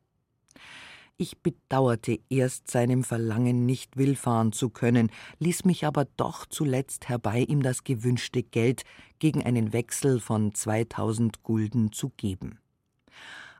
Ich 1.18 1.38
bedauerte 1.38 2.20
erst 2.30 2.70
seinem 2.70 3.06
Verlangen 3.06 3.66
nicht 3.66 3.96
willfahren 3.96 4.52
zu 4.52 4.70
können, 4.70 5.10
ließ 5.40 5.64
mich 5.64 5.86
aber 5.86 6.08
doch 6.18 6.46
zuletzt 6.46 7.08
herbei, 7.08 7.40
ihm 7.40 7.64
das 7.64 7.86
gewünschte 7.86 8.44
Geld 8.44 8.84
gegen 9.20 9.42
einen 9.42 9.72
Wechsel 9.72 10.20
von 10.20 10.54
zweitausend 10.54 11.42
Gulden 11.42 11.94
zu 11.94 12.12
geben. 12.18 12.60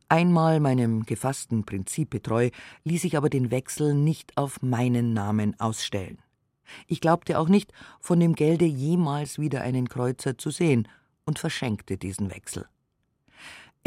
Einmal 0.10 0.60
meinem 0.60 1.06
gefassten 1.06 1.66
Prinzipe 1.66 2.22
treu, 2.22 2.50
ließ 2.84 3.06
ich 3.06 3.16
aber 3.16 3.30
den 3.30 3.52
Wechsel 3.52 3.94
nicht 3.94 4.36
auf 4.38 4.62
meinen 4.62 5.14
Namen 5.14 5.58
ausstellen. 5.58 6.18
Ich 6.88 7.00
glaubte 7.00 7.40
auch 7.40 7.48
nicht, 7.48 7.72
von 8.02 8.20
dem 8.20 8.36
Gelde 8.36 8.66
jemals 8.66 9.40
wieder 9.40 9.62
einen 9.62 9.88
Kreuzer 9.88 10.38
zu 10.38 10.50
sehen 10.50 10.90
und 11.24 11.40
verschenkte 11.40 11.98
diesen 11.98 12.32
Wechsel. 12.32 12.68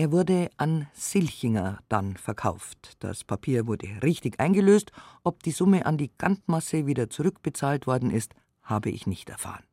Er 0.00 0.12
wurde 0.12 0.48
an 0.58 0.86
Silchinger 0.92 1.80
dann 1.88 2.16
verkauft. 2.16 2.96
Das 3.00 3.24
Papier 3.24 3.66
wurde 3.66 3.88
richtig 4.00 4.38
eingelöst. 4.38 4.92
Ob 5.24 5.42
die 5.42 5.50
Summe 5.50 5.86
an 5.86 5.98
die 5.98 6.12
Gantmasse 6.16 6.86
wieder 6.86 7.10
zurückbezahlt 7.10 7.88
worden 7.88 8.12
ist, 8.12 8.32
habe 8.62 8.90
ich 8.90 9.08
nicht 9.08 9.28
erfahren. 9.28 9.64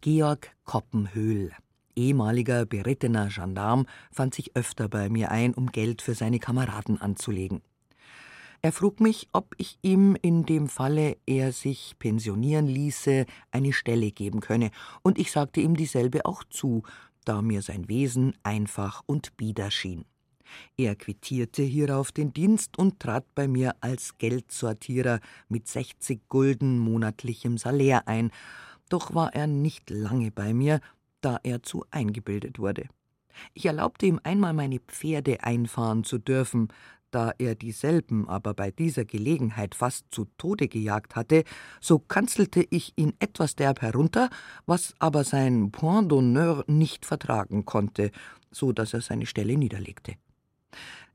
Georg 0.00 0.50
Koppenhöhl, 0.64 1.52
ehemaliger 1.94 2.66
berittener 2.66 3.28
Gendarm, 3.28 3.86
fand 4.10 4.34
sich 4.34 4.56
öfter 4.56 4.88
bei 4.88 5.08
mir 5.08 5.30
ein, 5.30 5.54
um 5.54 5.70
Geld 5.70 6.02
für 6.02 6.16
seine 6.16 6.40
Kameraden 6.40 7.00
anzulegen. 7.00 7.62
Er 8.60 8.72
frug 8.72 8.98
mich, 8.98 9.28
ob 9.32 9.54
ich 9.56 9.78
ihm 9.82 10.16
in 10.20 10.46
dem 10.46 10.68
Falle 10.68 11.16
er 11.26 11.52
sich 11.52 11.94
pensionieren 12.00 12.66
ließe, 12.66 13.26
eine 13.52 13.72
Stelle 13.72 14.10
geben 14.10 14.40
könne, 14.40 14.72
und 15.02 15.18
ich 15.18 15.30
sagte 15.30 15.60
ihm 15.60 15.76
dieselbe 15.76 16.26
auch 16.26 16.42
zu, 16.44 16.82
da 17.24 17.42
mir 17.42 17.62
sein 17.62 17.88
Wesen 17.88 18.34
einfach 18.42 19.02
und 19.06 19.36
bieder 19.36 19.70
schien. 19.70 20.04
Er 20.76 20.94
quittierte 20.94 21.62
hierauf 21.62 22.12
den 22.12 22.32
Dienst 22.32 22.78
und 22.78 23.00
trat 23.00 23.24
bei 23.34 23.48
mir 23.48 23.74
als 23.80 24.18
Geldsortierer 24.18 25.20
mit 25.48 25.68
60 25.68 26.28
Gulden 26.28 26.78
monatlichem 26.78 27.58
Salär 27.58 28.08
ein, 28.08 28.30
doch 28.88 29.14
war 29.14 29.34
er 29.34 29.46
nicht 29.46 29.90
lange 29.90 30.30
bei 30.30 30.52
mir, 30.52 30.80
da 31.20 31.38
er 31.42 31.62
zu 31.62 31.84
eingebildet 31.90 32.58
wurde. 32.58 32.88
Ich 33.52 33.66
erlaubte 33.66 34.06
ihm 34.06 34.20
einmal 34.22 34.52
meine 34.52 34.78
Pferde 34.78 35.42
einfahren 35.42 36.04
zu 36.04 36.18
dürfen, 36.18 36.68
da 37.14 37.32
er 37.38 37.54
dieselben 37.54 38.28
aber 38.28 38.54
bei 38.54 38.70
dieser 38.70 39.04
Gelegenheit 39.04 39.74
fast 39.74 40.06
zu 40.10 40.26
Tode 40.36 40.68
gejagt 40.68 41.14
hatte, 41.14 41.44
so 41.80 41.98
kanzelte 41.98 42.66
ich 42.70 42.92
ihn 42.96 43.12
etwas 43.20 43.54
derb 43.54 43.82
herunter, 43.82 44.30
was 44.66 44.94
aber 44.98 45.22
sein 45.22 45.70
Point 45.70 46.10
d'honneur 46.10 46.64
nicht 46.66 47.06
vertragen 47.06 47.64
konnte, 47.64 48.10
so 48.50 48.72
dass 48.72 48.94
er 48.94 49.00
seine 49.00 49.26
Stelle 49.26 49.56
niederlegte. 49.56 50.14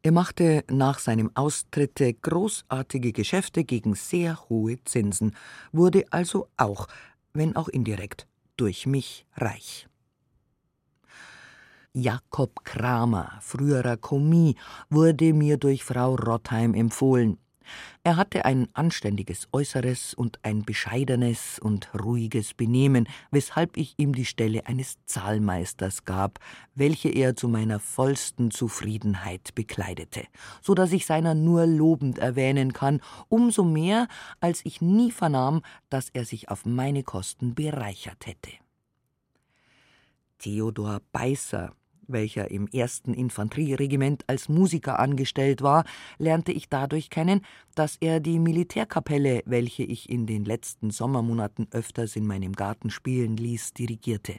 Er 0.01 0.13
machte 0.13 0.63
nach 0.71 0.99
seinem 0.99 1.29
Austritte 1.35 2.13
großartige 2.13 3.11
Geschäfte 3.11 3.65
gegen 3.65 3.95
sehr 3.95 4.39
hohe 4.47 4.81
Zinsen, 4.85 5.35
wurde 5.73 6.05
also 6.11 6.47
auch, 6.55 6.87
wenn 7.33 7.57
auch 7.57 7.67
indirekt, 7.67 8.25
durch 8.55 8.85
mich 8.85 9.25
reich. 9.35 9.88
Jakob 11.93 12.63
Kramer, 12.63 13.39
früherer 13.41 13.97
Kommis, 13.97 14.53
wurde 14.91 15.33
mir 15.33 15.57
durch 15.57 15.83
Frau 15.83 16.13
Rottheim 16.13 16.75
empfohlen. 16.75 17.39
Er 18.03 18.15
hatte 18.15 18.45
ein 18.45 18.67
anständiges 18.73 19.47
Äußeres 19.51 20.13
und 20.13 20.39
ein 20.43 20.63
bescheidenes 20.63 21.57
und 21.59 21.89
ruhiges 21.99 22.53
Benehmen, 22.53 23.07
weshalb 23.31 23.75
ich 23.75 23.95
ihm 23.97 24.13
die 24.13 24.25
Stelle 24.25 24.67
eines 24.67 24.97
Zahlmeisters 25.05 26.05
gab, 26.05 26.39
welche 26.75 27.09
er 27.09 27.35
zu 27.35 27.47
meiner 27.47 27.79
vollsten 27.79 28.51
Zufriedenheit 28.51 29.55
bekleidete, 29.55 30.25
so 30.61 30.75
dass 30.75 30.91
ich 30.91 31.07
seiner 31.07 31.33
nur 31.33 31.65
lobend 31.65 32.19
erwähnen 32.19 32.71
kann, 32.71 33.01
umso 33.29 33.63
mehr, 33.63 34.07
als 34.39 34.61
ich 34.63 34.79
nie 34.79 35.11
vernahm, 35.11 35.63
dass 35.89 36.09
er 36.09 36.25
sich 36.25 36.49
auf 36.49 36.65
meine 36.65 37.03
Kosten 37.03 37.55
bereichert 37.55 38.27
hätte. 38.27 38.51
Theodor 40.39 41.01
Beißer 41.11 41.73
welcher 42.11 42.51
im 42.51 42.67
ersten 42.67 43.13
Infanterieregiment 43.13 44.23
als 44.27 44.49
Musiker 44.49 44.99
angestellt 44.99 45.61
war, 45.61 45.85
lernte 46.17 46.51
ich 46.51 46.69
dadurch 46.69 47.09
kennen, 47.09 47.41
dass 47.75 47.97
er 47.99 48.19
die 48.19 48.39
Militärkapelle, 48.39 49.41
welche 49.45 49.83
ich 49.83 50.09
in 50.09 50.25
den 50.25 50.45
letzten 50.45 50.91
Sommermonaten 50.91 51.67
öfters 51.71 52.15
in 52.15 52.25
meinem 52.27 52.53
Garten 52.53 52.89
spielen 52.89 53.37
ließ, 53.37 53.73
dirigierte. 53.73 54.37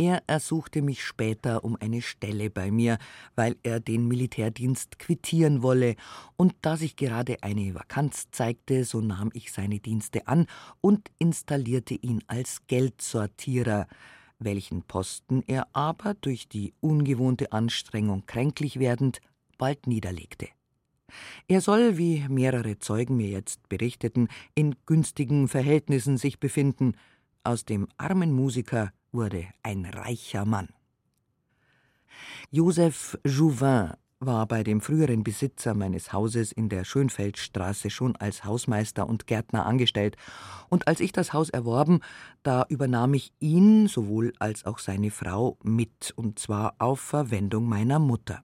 Er 0.00 0.22
ersuchte 0.28 0.80
mich 0.80 1.02
später 1.02 1.64
um 1.64 1.76
eine 1.80 2.02
Stelle 2.02 2.50
bei 2.50 2.70
mir, 2.70 2.98
weil 3.34 3.56
er 3.64 3.80
den 3.80 4.06
Militärdienst 4.06 5.00
quittieren 5.00 5.60
wolle, 5.60 5.96
und 6.36 6.54
da 6.62 6.76
sich 6.76 6.94
gerade 6.94 7.42
eine 7.42 7.74
Vakanz 7.74 8.28
zeigte, 8.30 8.84
so 8.84 9.00
nahm 9.00 9.30
ich 9.32 9.50
seine 9.50 9.80
Dienste 9.80 10.28
an 10.28 10.46
und 10.80 11.10
installierte 11.18 11.94
ihn 11.94 12.22
als 12.28 12.60
Geldsortierer, 12.68 13.88
welchen 14.38 14.82
Posten 14.82 15.42
er 15.46 15.68
aber 15.72 16.14
durch 16.14 16.48
die 16.48 16.74
ungewohnte 16.80 17.52
Anstrengung 17.52 18.24
kränklich 18.26 18.78
werdend 18.78 19.20
bald 19.58 19.86
niederlegte. 19.86 20.48
Er 21.46 21.60
soll, 21.60 21.96
wie 21.96 22.26
mehrere 22.28 22.78
Zeugen 22.78 23.16
mir 23.16 23.28
jetzt 23.28 23.68
berichteten, 23.68 24.28
in 24.54 24.76
günstigen 24.86 25.48
Verhältnissen 25.48 26.16
sich 26.16 26.38
befinden. 26.38 26.94
Aus 27.44 27.64
dem 27.64 27.88
armen 27.96 28.32
Musiker 28.32 28.92
wurde 29.10 29.46
ein 29.62 29.86
reicher 29.86 30.44
Mann. 30.44 30.68
Joseph 32.50 33.18
Jouvin 33.24 33.92
war 34.20 34.46
bei 34.46 34.64
dem 34.64 34.80
früheren 34.80 35.22
Besitzer 35.22 35.74
meines 35.74 36.12
Hauses 36.12 36.50
in 36.50 36.68
der 36.68 36.84
Schönfeldstraße 36.84 37.88
schon 37.88 38.16
als 38.16 38.44
Hausmeister 38.44 39.08
und 39.08 39.26
Gärtner 39.26 39.66
angestellt, 39.66 40.16
und 40.68 40.88
als 40.88 41.00
ich 41.00 41.12
das 41.12 41.32
Haus 41.32 41.50
erworben, 41.50 42.00
da 42.42 42.66
übernahm 42.68 43.14
ich 43.14 43.32
ihn 43.38 43.86
sowohl 43.86 44.32
als 44.38 44.66
auch 44.66 44.78
seine 44.78 45.10
Frau 45.10 45.56
mit, 45.62 46.12
und 46.16 46.38
zwar 46.38 46.74
auf 46.78 47.00
Verwendung 47.00 47.66
meiner 47.68 47.98
Mutter. 47.98 48.42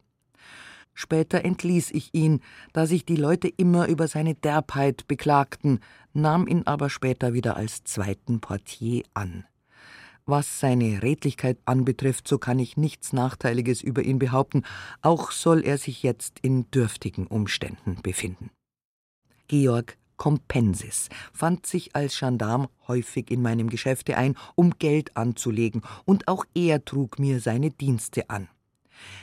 Später 0.94 1.44
entließ 1.44 1.90
ich 1.90 2.14
ihn, 2.14 2.40
da 2.72 2.86
sich 2.86 3.04
die 3.04 3.16
Leute 3.16 3.48
immer 3.48 3.88
über 3.88 4.06
seine 4.06 4.36
Derbheit 4.36 5.08
beklagten, 5.08 5.80
nahm 6.12 6.46
ihn 6.46 6.62
aber 6.66 6.88
später 6.88 7.32
wieder 7.34 7.56
als 7.56 7.82
zweiten 7.82 8.40
Portier 8.40 9.02
an. 9.12 9.44
Was 10.26 10.58
seine 10.58 11.02
Redlichkeit 11.02 11.58
anbetrifft, 11.66 12.26
so 12.26 12.38
kann 12.38 12.58
ich 12.58 12.78
nichts 12.78 13.12
Nachteiliges 13.12 13.82
über 13.82 14.02
ihn 14.02 14.18
behaupten, 14.18 14.62
auch 15.02 15.30
soll 15.30 15.62
er 15.62 15.76
sich 15.76 16.02
jetzt 16.02 16.38
in 16.40 16.70
dürftigen 16.70 17.26
Umständen 17.26 18.00
befinden. 18.02 18.50
Georg 19.48 19.98
Compensis 20.16 21.10
fand 21.34 21.66
sich 21.66 21.94
als 21.94 22.18
Gendarm 22.18 22.68
häufig 22.88 23.30
in 23.30 23.42
meinem 23.42 23.68
Geschäfte 23.68 24.16
ein, 24.16 24.36
um 24.54 24.78
Geld 24.78 25.14
anzulegen, 25.16 25.82
und 26.06 26.26
auch 26.28 26.46
er 26.54 26.84
trug 26.84 27.18
mir 27.18 27.40
seine 27.40 27.70
Dienste 27.70 28.30
an. 28.30 28.48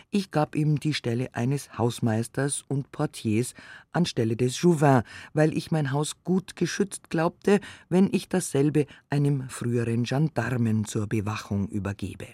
Ich 0.10 0.32
gab 0.32 0.56
ihm 0.56 0.80
die 0.80 0.94
Stelle 0.94 1.34
eines 1.34 1.78
Hausmeisters 1.78 2.64
und 2.68 2.92
Portiers 2.92 3.54
anstelle 3.92 4.36
des 4.36 4.62
Jouvin, 4.62 5.04
weil 5.34 5.56
ich 5.56 5.72
mein 5.72 5.92
Haus 5.92 6.24
gut 6.24 6.56
geschützt 6.56 7.10
glaubte, 7.10 7.60
wenn 7.90 8.10
ich 8.12 8.30
dasselbe 8.30 8.86
einem 9.10 9.50
früheren 9.50 10.04
Gendarmen 10.04 10.86
zur 10.86 11.08
Bewachung 11.08 11.68
übergebe. 11.68 12.28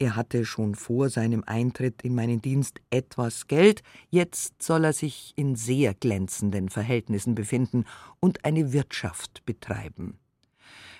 Er 0.00 0.14
hatte 0.14 0.44
schon 0.44 0.76
vor 0.76 1.10
seinem 1.10 1.42
Eintritt 1.44 2.02
in 2.02 2.14
meinen 2.14 2.40
Dienst 2.40 2.80
etwas 2.90 3.48
Geld, 3.48 3.82
jetzt 4.10 4.62
soll 4.62 4.84
er 4.84 4.92
sich 4.92 5.32
in 5.34 5.56
sehr 5.56 5.92
glänzenden 5.92 6.68
Verhältnissen 6.68 7.34
befinden 7.34 7.84
und 8.20 8.44
eine 8.44 8.72
Wirtschaft 8.72 9.44
betreiben. 9.44 10.18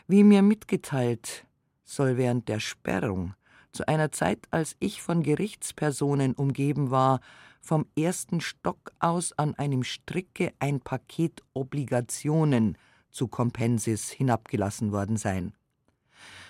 Wie 0.08 0.24
mir 0.24 0.42
mitgeteilt, 0.42 1.46
soll 1.84 2.16
während 2.16 2.48
der 2.48 2.58
Sperrung 2.58 3.34
zu 3.78 3.86
einer 3.86 4.10
Zeit, 4.10 4.48
als 4.50 4.74
ich 4.80 5.02
von 5.02 5.22
Gerichtspersonen 5.22 6.34
umgeben 6.34 6.90
war, 6.90 7.20
vom 7.60 7.86
ersten 7.96 8.40
Stock 8.40 8.90
aus 8.98 9.32
an 9.38 9.54
einem 9.54 9.84
Stricke 9.84 10.52
ein 10.58 10.80
Paket 10.80 11.44
Obligationen 11.54 12.76
zu 13.12 13.28
Compensis 13.28 14.10
hinabgelassen 14.10 14.90
worden 14.90 15.16
sein. 15.16 15.52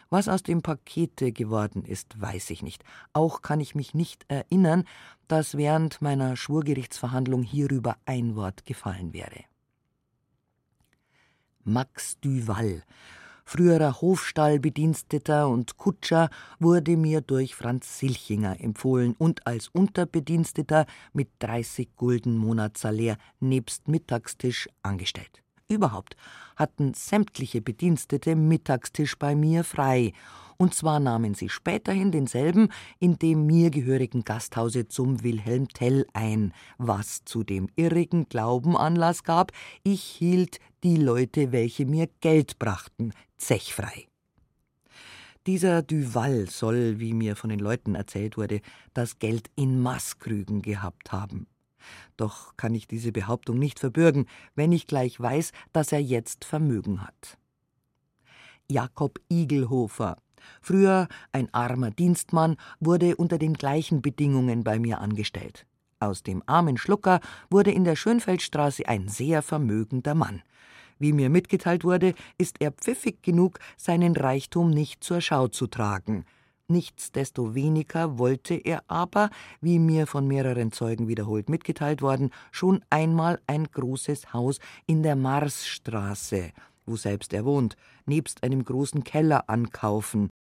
Was 0.08 0.26
aus 0.26 0.42
dem 0.42 0.62
Pakete 0.62 1.32
geworden 1.32 1.84
ist, 1.84 2.18
weiß 2.18 2.48
ich 2.48 2.62
nicht. 2.62 2.82
Auch 3.12 3.42
kann 3.42 3.60
ich 3.60 3.74
mich 3.74 3.92
nicht 3.92 4.24
erinnern, 4.28 4.84
dass 5.26 5.58
während 5.58 6.00
meiner 6.00 6.34
Schwurgerichtsverhandlung 6.34 7.42
hierüber 7.42 7.98
ein 8.06 8.36
Wort 8.36 8.64
gefallen 8.64 9.12
wäre. 9.12 9.44
Max 11.62 12.18
Duval 12.20 12.84
früherer 13.48 14.02
Hofstallbediensteter 14.02 15.48
und 15.48 15.78
Kutscher, 15.78 16.28
wurde 16.58 16.98
mir 16.98 17.22
durch 17.22 17.54
Franz 17.54 17.98
Silchinger 17.98 18.60
empfohlen 18.60 19.14
und 19.16 19.46
als 19.46 19.68
Unterbediensteter 19.68 20.84
mit 21.14 21.30
30 21.38 21.96
Gulden 21.96 22.36
Monatssalär 22.36 23.16
nebst 23.40 23.88
Mittagstisch 23.88 24.68
angestellt. 24.82 25.42
Überhaupt 25.66 26.14
hatten 26.56 26.92
sämtliche 26.92 27.62
Bedienstete 27.62 28.36
Mittagstisch 28.36 29.18
bei 29.18 29.34
mir 29.34 29.64
frei 29.64 30.12
und 30.58 30.74
zwar 30.74 31.00
nahmen 31.00 31.34
sie 31.34 31.48
späterhin 31.48 32.12
denselben 32.12 32.68
in 32.98 33.18
dem 33.18 33.46
mir 33.46 33.70
gehörigen 33.70 34.24
Gasthause 34.24 34.88
zum 34.88 35.22
Wilhelm 35.22 35.68
Tell 35.68 36.06
ein, 36.12 36.52
was 36.76 37.24
zu 37.24 37.44
dem 37.44 37.68
irrigen 37.76 38.28
Glauben 38.28 38.76
Anlass 38.76 39.22
gab, 39.22 39.52
ich 39.84 40.02
hielt 40.02 40.58
die 40.82 40.96
Leute, 40.96 41.52
welche 41.52 41.86
mir 41.86 42.08
Geld 42.20 42.58
brachten, 42.58 43.12
zechfrei. 43.36 44.08
Dieser 45.46 45.82
Duval 45.82 46.50
soll, 46.50 46.98
wie 46.98 47.14
mir 47.14 47.36
von 47.36 47.48
den 47.48 47.60
Leuten 47.60 47.94
erzählt 47.94 48.36
wurde, 48.36 48.60
das 48.92 49.18
Geld 49.18 49.50
in 49.56 49.80
Maßkrügen 49.80 50.60
gehabt 50.60 51.12
haben. 51.12 51.46
Doch 52.16 52.56
kann 52.56 52.74
ich 52.74 52.86
diese 52.86 53.12
Behauptung 53.12 53.58
nicht 53.58 53.78
verbürgen, 53.78 54.26
wenn 54.54 54.72
ich 54.72 54.86
gleich 54.86 55.18
weiß, 55.18 55.52
dass 55.72 55.92
er 55.92 56.02
jetzt 56.02 56.44
Vermögen 56.44 57.02
hat. 57.02 57.38
Jakob 58.70 59.20
Igelhofer, 59.30 60.18
früher 60.60 61.08
ein 61.32 61.52
armer 61.52 61.90
Dienstmann, 61.90 62.56
wurde 62.80 63.16
unter 63.16 63.38
den 63.38 63.54
gleichen 63.54 64.02
Bedingungen 64.02 64.64
bei 64.64 64.78
mir 64.78 65.00
angestellt. 65.00 65.66
Aus 66.00 66.22
dem 66.22 66.42
armen 66.46 66.76
Schlucker 66.76 67.20
wurde 67.50 67.72
in 67.72 67.84
der 67.84 67.96
Schönfeldstraße 67.96 68.86
ein 68.86 69.08
sehr 69.08 69.42
vermögender 69.42 70.14
Mann. 70.14 70.42
Wie 70.98 71.12
mir 71.12 71.30
mitgeteilt 71.30 71.84
wurde, 71.84 72.14
ist 72.38 72.60
er 72.60 72.72
pfiffig 72.72 73.22
genug, 73.22 73.58
seinen 73.76 74.16
Reichtum 74.16 74.70
nicht 74.70 75.02
zur 75.02 75.20
Schau 75.20 75.48
zu 75.48 75.66
tragen. 75.66 76.24
Nichtsdestoweniger 76.70 78.18
wollte 78.18 78.54
er 78.54 78.82
aber, 78.88 79.30
wie 79.62 79.78
mir 79.78 80.06
von 80.06 80.28
mehreren 80.28 80.70
Zeugen 80.70 81.08
wiederholt 81.08 81.48
mitgeteilt 81.48 82.02
worden, 82.02 82.30
schon 82.50 82.84
einmal 82.90 83.40
ein 83.46 83.64
großes 83.64 84.34
Haus 84.34 84.58
in 84.86 85.02
der 85.02 85.16
Marsstraße, 85.16 86.52
wo 86.88 86.96
selbst 86.96 87.32
er 87.32 87.44
wohnt, 87.44 87.76
nebst 88.06 88.42
einem 88.42 88.64
großen 88.64 89.04
Keller 89.04 89.48
ankaufen. 89.48 90.30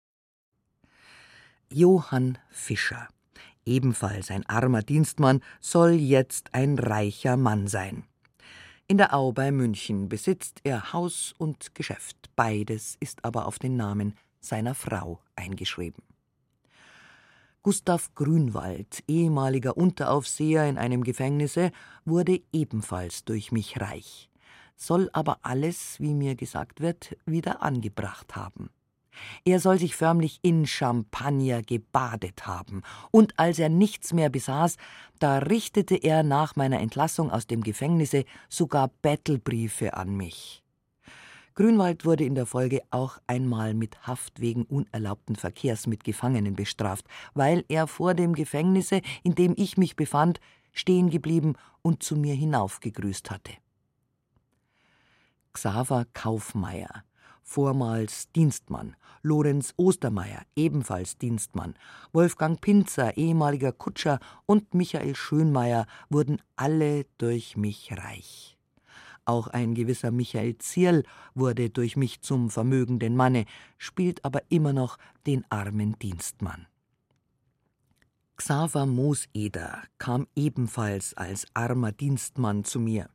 Johann 1.70 2.38
Fischer, 2.50 3.08
ebenfalls 3.64 4.30
ein 4.30 4.46
armer 4.46 4.82
Dienstmann, 4.82 5.42
soll 5.60 5.92
jetzt 5.92 6.54
ein 6.54 6.78
reicher 6.78 7.36
Mann 7.36 7.68
sein. 7.68 8.04
In 8.86 8.96
der 8.96 9.14
Au 9.14 9.32
bei 9.32 9.52
München 9.52 10.08
besitzt 10.08 10.60
er 10.64 10.94
Haus 10.94 11.34
und 11.36 11.74
Geschäft, 11.74 12.30
beides 12.36 12.96
ist 13.00 13.22
aber 13.22 13.44
auf 13.46 13.58
den 13.58 13.76
Namen 13.76 14.14
seiner 14.40 14.74
Frau 14.74 15.20
eingeschrieben. 15.36 16.02
Gustav 17.62 18.14
Grünwald, 18.14 19.04
ehemaliger 19.08 19.76
Unteraufseher 19.76 20.66
in 20.66 20.78
einem 20.78 21.04
Gefängnisse, 21.04 21.70
wurde 22.06 22.40
ebenfalls 22.50 23.24
durch 23.24 23.52
mich 23.52 23.78
reich, 23.78 24.27
soll 24.78 25.10
aber 25.12 25.40
alles, 25.42 26.00
wie 26.00 26.14
mir 26.14 26.34
gesagt 26.34 26.80
wird, 26.80 27.16
wieder 27.26 27.62
angebracht 27.62 28.34
haben. 28.36 28.70
Er 29.44 29.58
soll 29.58 29.78
sich 29.78 29.96
förmlich 29.96 30.38
in 30.42 30.66
Champagner 30.66 31.62
gebadet 31.62 32.46
haben, 32.46 32.82
und 33.10 33.38
als 33.38 33.58
er 33.58 33.68
nichts 33.68 34.12
mehr 34.12 34.30
besaß, 34.30 34.76
da 35.18 35.38
richtete 35.38 35.96
er 35.96 36.22
nach 36.22 36.56
meiner 36.56 36.80
Entlassung 36.80 37.30
aus 37.30 37.46
dem 37.46 37.62
Gefängnisse 37.62 38.24
sogar 38.48 38.88
Bettelbriefe 39.02 39.94
an 39.94 40.16
mich. 40.16 40.62
Grünwald 41.54 42.04
wurde 42.04 42.22
in 42.22 42.36
der 42.36 42.46
Folge 42.46 42.82
auch 42.92 43.18
einmal 43.26 43.74
mit 43.74 44.06
Haft 44.06 44.40
wegen 44.40 44.62
unerlaubten 44.62 45.34
Verkehrs 45.34 45.88
mit 45.88 46.04
Gefangenen 46.04 46.54
bestraft, 46.54 47.04
weil 47.34 47.64
er 47.68 47.88
vor 47.88 48.14
dem 48.14 48.32
Gefängnisse, 48.32 49.00
in 49.24 49.34
dem 49.34 49.54
ich 49.56 49.76
mich 49.76 49.96
befand, 49.96 50.38
stehen 50.72 51.10
geblieben 51.10 51.54
und 51.82 52.04
zu 52.04 52.14
mir 52.14 52.34
hinaufgegrüßt 52.34 53.32
hatte. 53.32 53.50
Xaver 55.58 56.06
Kaufmeier 56.14 57.02
vormals 57.42 58.30
Dienstmann, 58.30 58.94
Lorenz 59.22 59.74
Ostermeier, 59.76 60.42
ebenfalls 60.54 61.18
Dienstmann, 61.18 61.74
Wolfgang 62.12 62.60
Pinzer, 62.60 63.16
ehemaliger 63.16 63.72
Kutscher 63.72 64.20
und 64.46 64.72
Michael 64.72 65.16
Schönmeier 65.16 65.86
wurden 66.10 66.40
alle 66.54 67.06
durch 67.18 67.56
mich 67.56 67.90
reich. 67.90 68.56
Auch 69.24 69.48
ein 69.48 69.74
gewisser 69.74 70.12
Michael 70.12 70.58
Zierl 70.58 71.02
wurde 71.34 71.70
durch 71.70 71.96
mich 71.96 72.20
zum 72.20 72.50
vermögenden 72.50 73.16
Manne, 73.16 73.44
spielt 73.78 74.24
aber 74.24 74.42
immer 74.50 74.72
noch 74.72 74.96
den 75.26 75.44
armen 75.50 75.98
Dienstmann. 75.98 76.68
Xaver 78.36 78.86
Mooseder 78.86 79.82
kam 79.98 80.28
ebenfalls 80.36 81.14
als 81.14 81.48
armer 81.52 81.90
Dienstmann 81.90 82.62
zu 82.62 82.78
mir. 82.78 83.10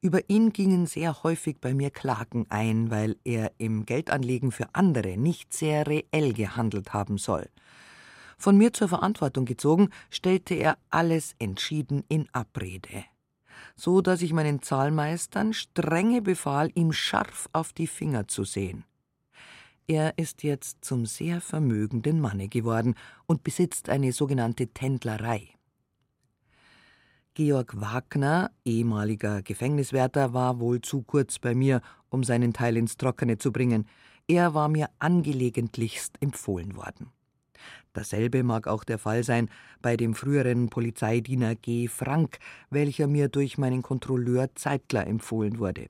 Über 0.00 0.28
ihn 0.28 0.52
gingen 0.52 0.86
sehr 0.86 1.22
häufig 1.22 1.58
bei 1.60 1.74
mir 1.74 1.90
Klagen 1.90 2.46
ein, 2.48 2.90
weil 2.90 3.16
er 3.24 3.52
im 3.58 3.86
Geldanlegen 3.86 4.50
für 4.50 4.74
andere 4.74 5.16
nicht 5.16 5.52
sehr 5.52 5.86
reell 5.86 6.32
gehandelt 6.32 6.92
haben 6.92 7.18
soll. 7.18 7.48
Von 8.38 8.56
mir 8.56 8.72
zur 8.72 8.88
Verantwortung 8.88 9.44
gezogen, 9.44 9.90
stellte 10.10 10.54
er 10.54 10.76
alles 10.90 11.34
entschieden 11.38 12.02
in 12.08 12.28
Abrede. 12.32 13.04
So 13.76 14.00
dass 14.00 14.22
ich 14.22 14.32
meinen 14.32 14.62
Zahlmeistern 14.62 15.52
strenge 15.52 16.22
befahl, 16.22 16.70
ihm 16.74 16.92
scharf 16.92 17.48
auf 17.52 17.72
die 17.72 17.86
Finger 17.86 18.26
zu 18.26 18.44
sehen. 18.44 18.84
Er 19.86 20.16
ist 20.16 20.42
jetzt 20.42 20.84
zum 20.84 21.06
sehr 21.06 21.40
vermögenden 21.40 22.20
Manne 22.20 22.48
geworden 22.48 22.94
und 23.26 23.44
besitzt 23.44 23.88
eine 23.88 24.12
sogenannte 24.12 24.68
Tändlerei. 24.68 25.48
Georg 27.34 27.80
Wagner, 27.80 28.50
ehemaliger 28.62 29.40
Gefängniswärter, 29.40 30.34
war 30.34 30.60
wohl 30.60 30.82
zu 30.82 31.00
kurz 31.00 31.38
bei 31.38 31.54
mir, 31.54 31.80
um 32.10 32.24
seinen 32.24 32.52
Teil 32.52 32.76
ins 32.76 32.98
Trockene 32.98 33.38
zu 33.38 33.52
bringen. 33.52 33.86
Er 34.28 34.52
war 34.52 34.68
mir 34.68 34.90
angelegentlichst 34.98 36.20
empfohlen 36.20 36.76
worden. 36.76 37.10
Dasselbe 37.94 38.42
mag 38.42 38.66
auch 38.66 38.84
der 38.84 38.98
Fall 38.98 39.24
sein 39.24 39.48
bei 39.80 39.96
dem 39.96 40.14
früheren 40.14 40.68
Polizeidiener 40.68 41.54
G. 41.54 41.88
Frank, 41.88 42.38
welcher 42.68 43.06
mir 43.06 43.28
durch 43.28 43.56
meinen 43.56 43.80
Kontrolleur 43.80 44.54
Zeitler 44.54 45.06
empfohlen 45.06 45.58
wurde. 45.58 45.86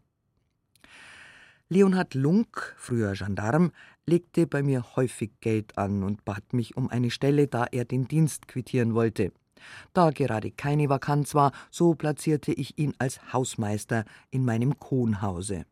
Leonhard 1.69 2.15
Lunk, 2.15 2.77
früher 2.79 3.15
Gendarm, 3.15 3.73
legte 4.07 4.47
bei 4.47 4.63
mir 4.63 4.95
häufig 4.95 5.33
Geld 5.41 5.77
an 5.77 6.05
und 6.05 6.25
bat 6.25 6.53
mich 6.53 6.77
um 6.77 6.89
eine 6.89 7.11
Stelle, 7.11 7.49
da 7.49 7.67
er 7.73 7.85
den 7.85 8.07
Dienst 8.07 8.47
quittieren 8.47 8.95
wollte. 8.95 9.33
Da 9.93 10.11
gerade 10.11 10.51
keine 10.51 10.89
Vakanz 10.89 11.35
war, 11.35 11.53
so 11.71 11.95
platzierte 11.95 12.53
ich 12.53 12.79
ihn 12.79 12.95
als 12.99 13.33
Hausmeister 13.33 14.05
in 14.31 14.45
meinem 14.45 14.79
Kohnhause. 14.79 15.65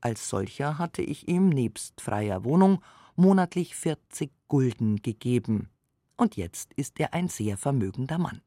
Als 0.00 0.28
solcher 0.28 0.78
hatte 0.78 1.02
ich 1.02 1.28
ihm 1.28 1.48
nebst 1.48 2.00
freier 2.00 2.44
Wohnung 2.44 2.82
monatlich 3.16 3.76
40 3.76 4.30
Gulden 4.48 4.96
gegeben. 5.02 5.68
Und 6.16 6.36
jetzt 6.36 6.72
ist 6.74 6.98
er 7.00 7.14
ein 7.14 7.28
sehr 7.28 7.56
vermögender 7.56 8.18
Mann. 8.18 8.40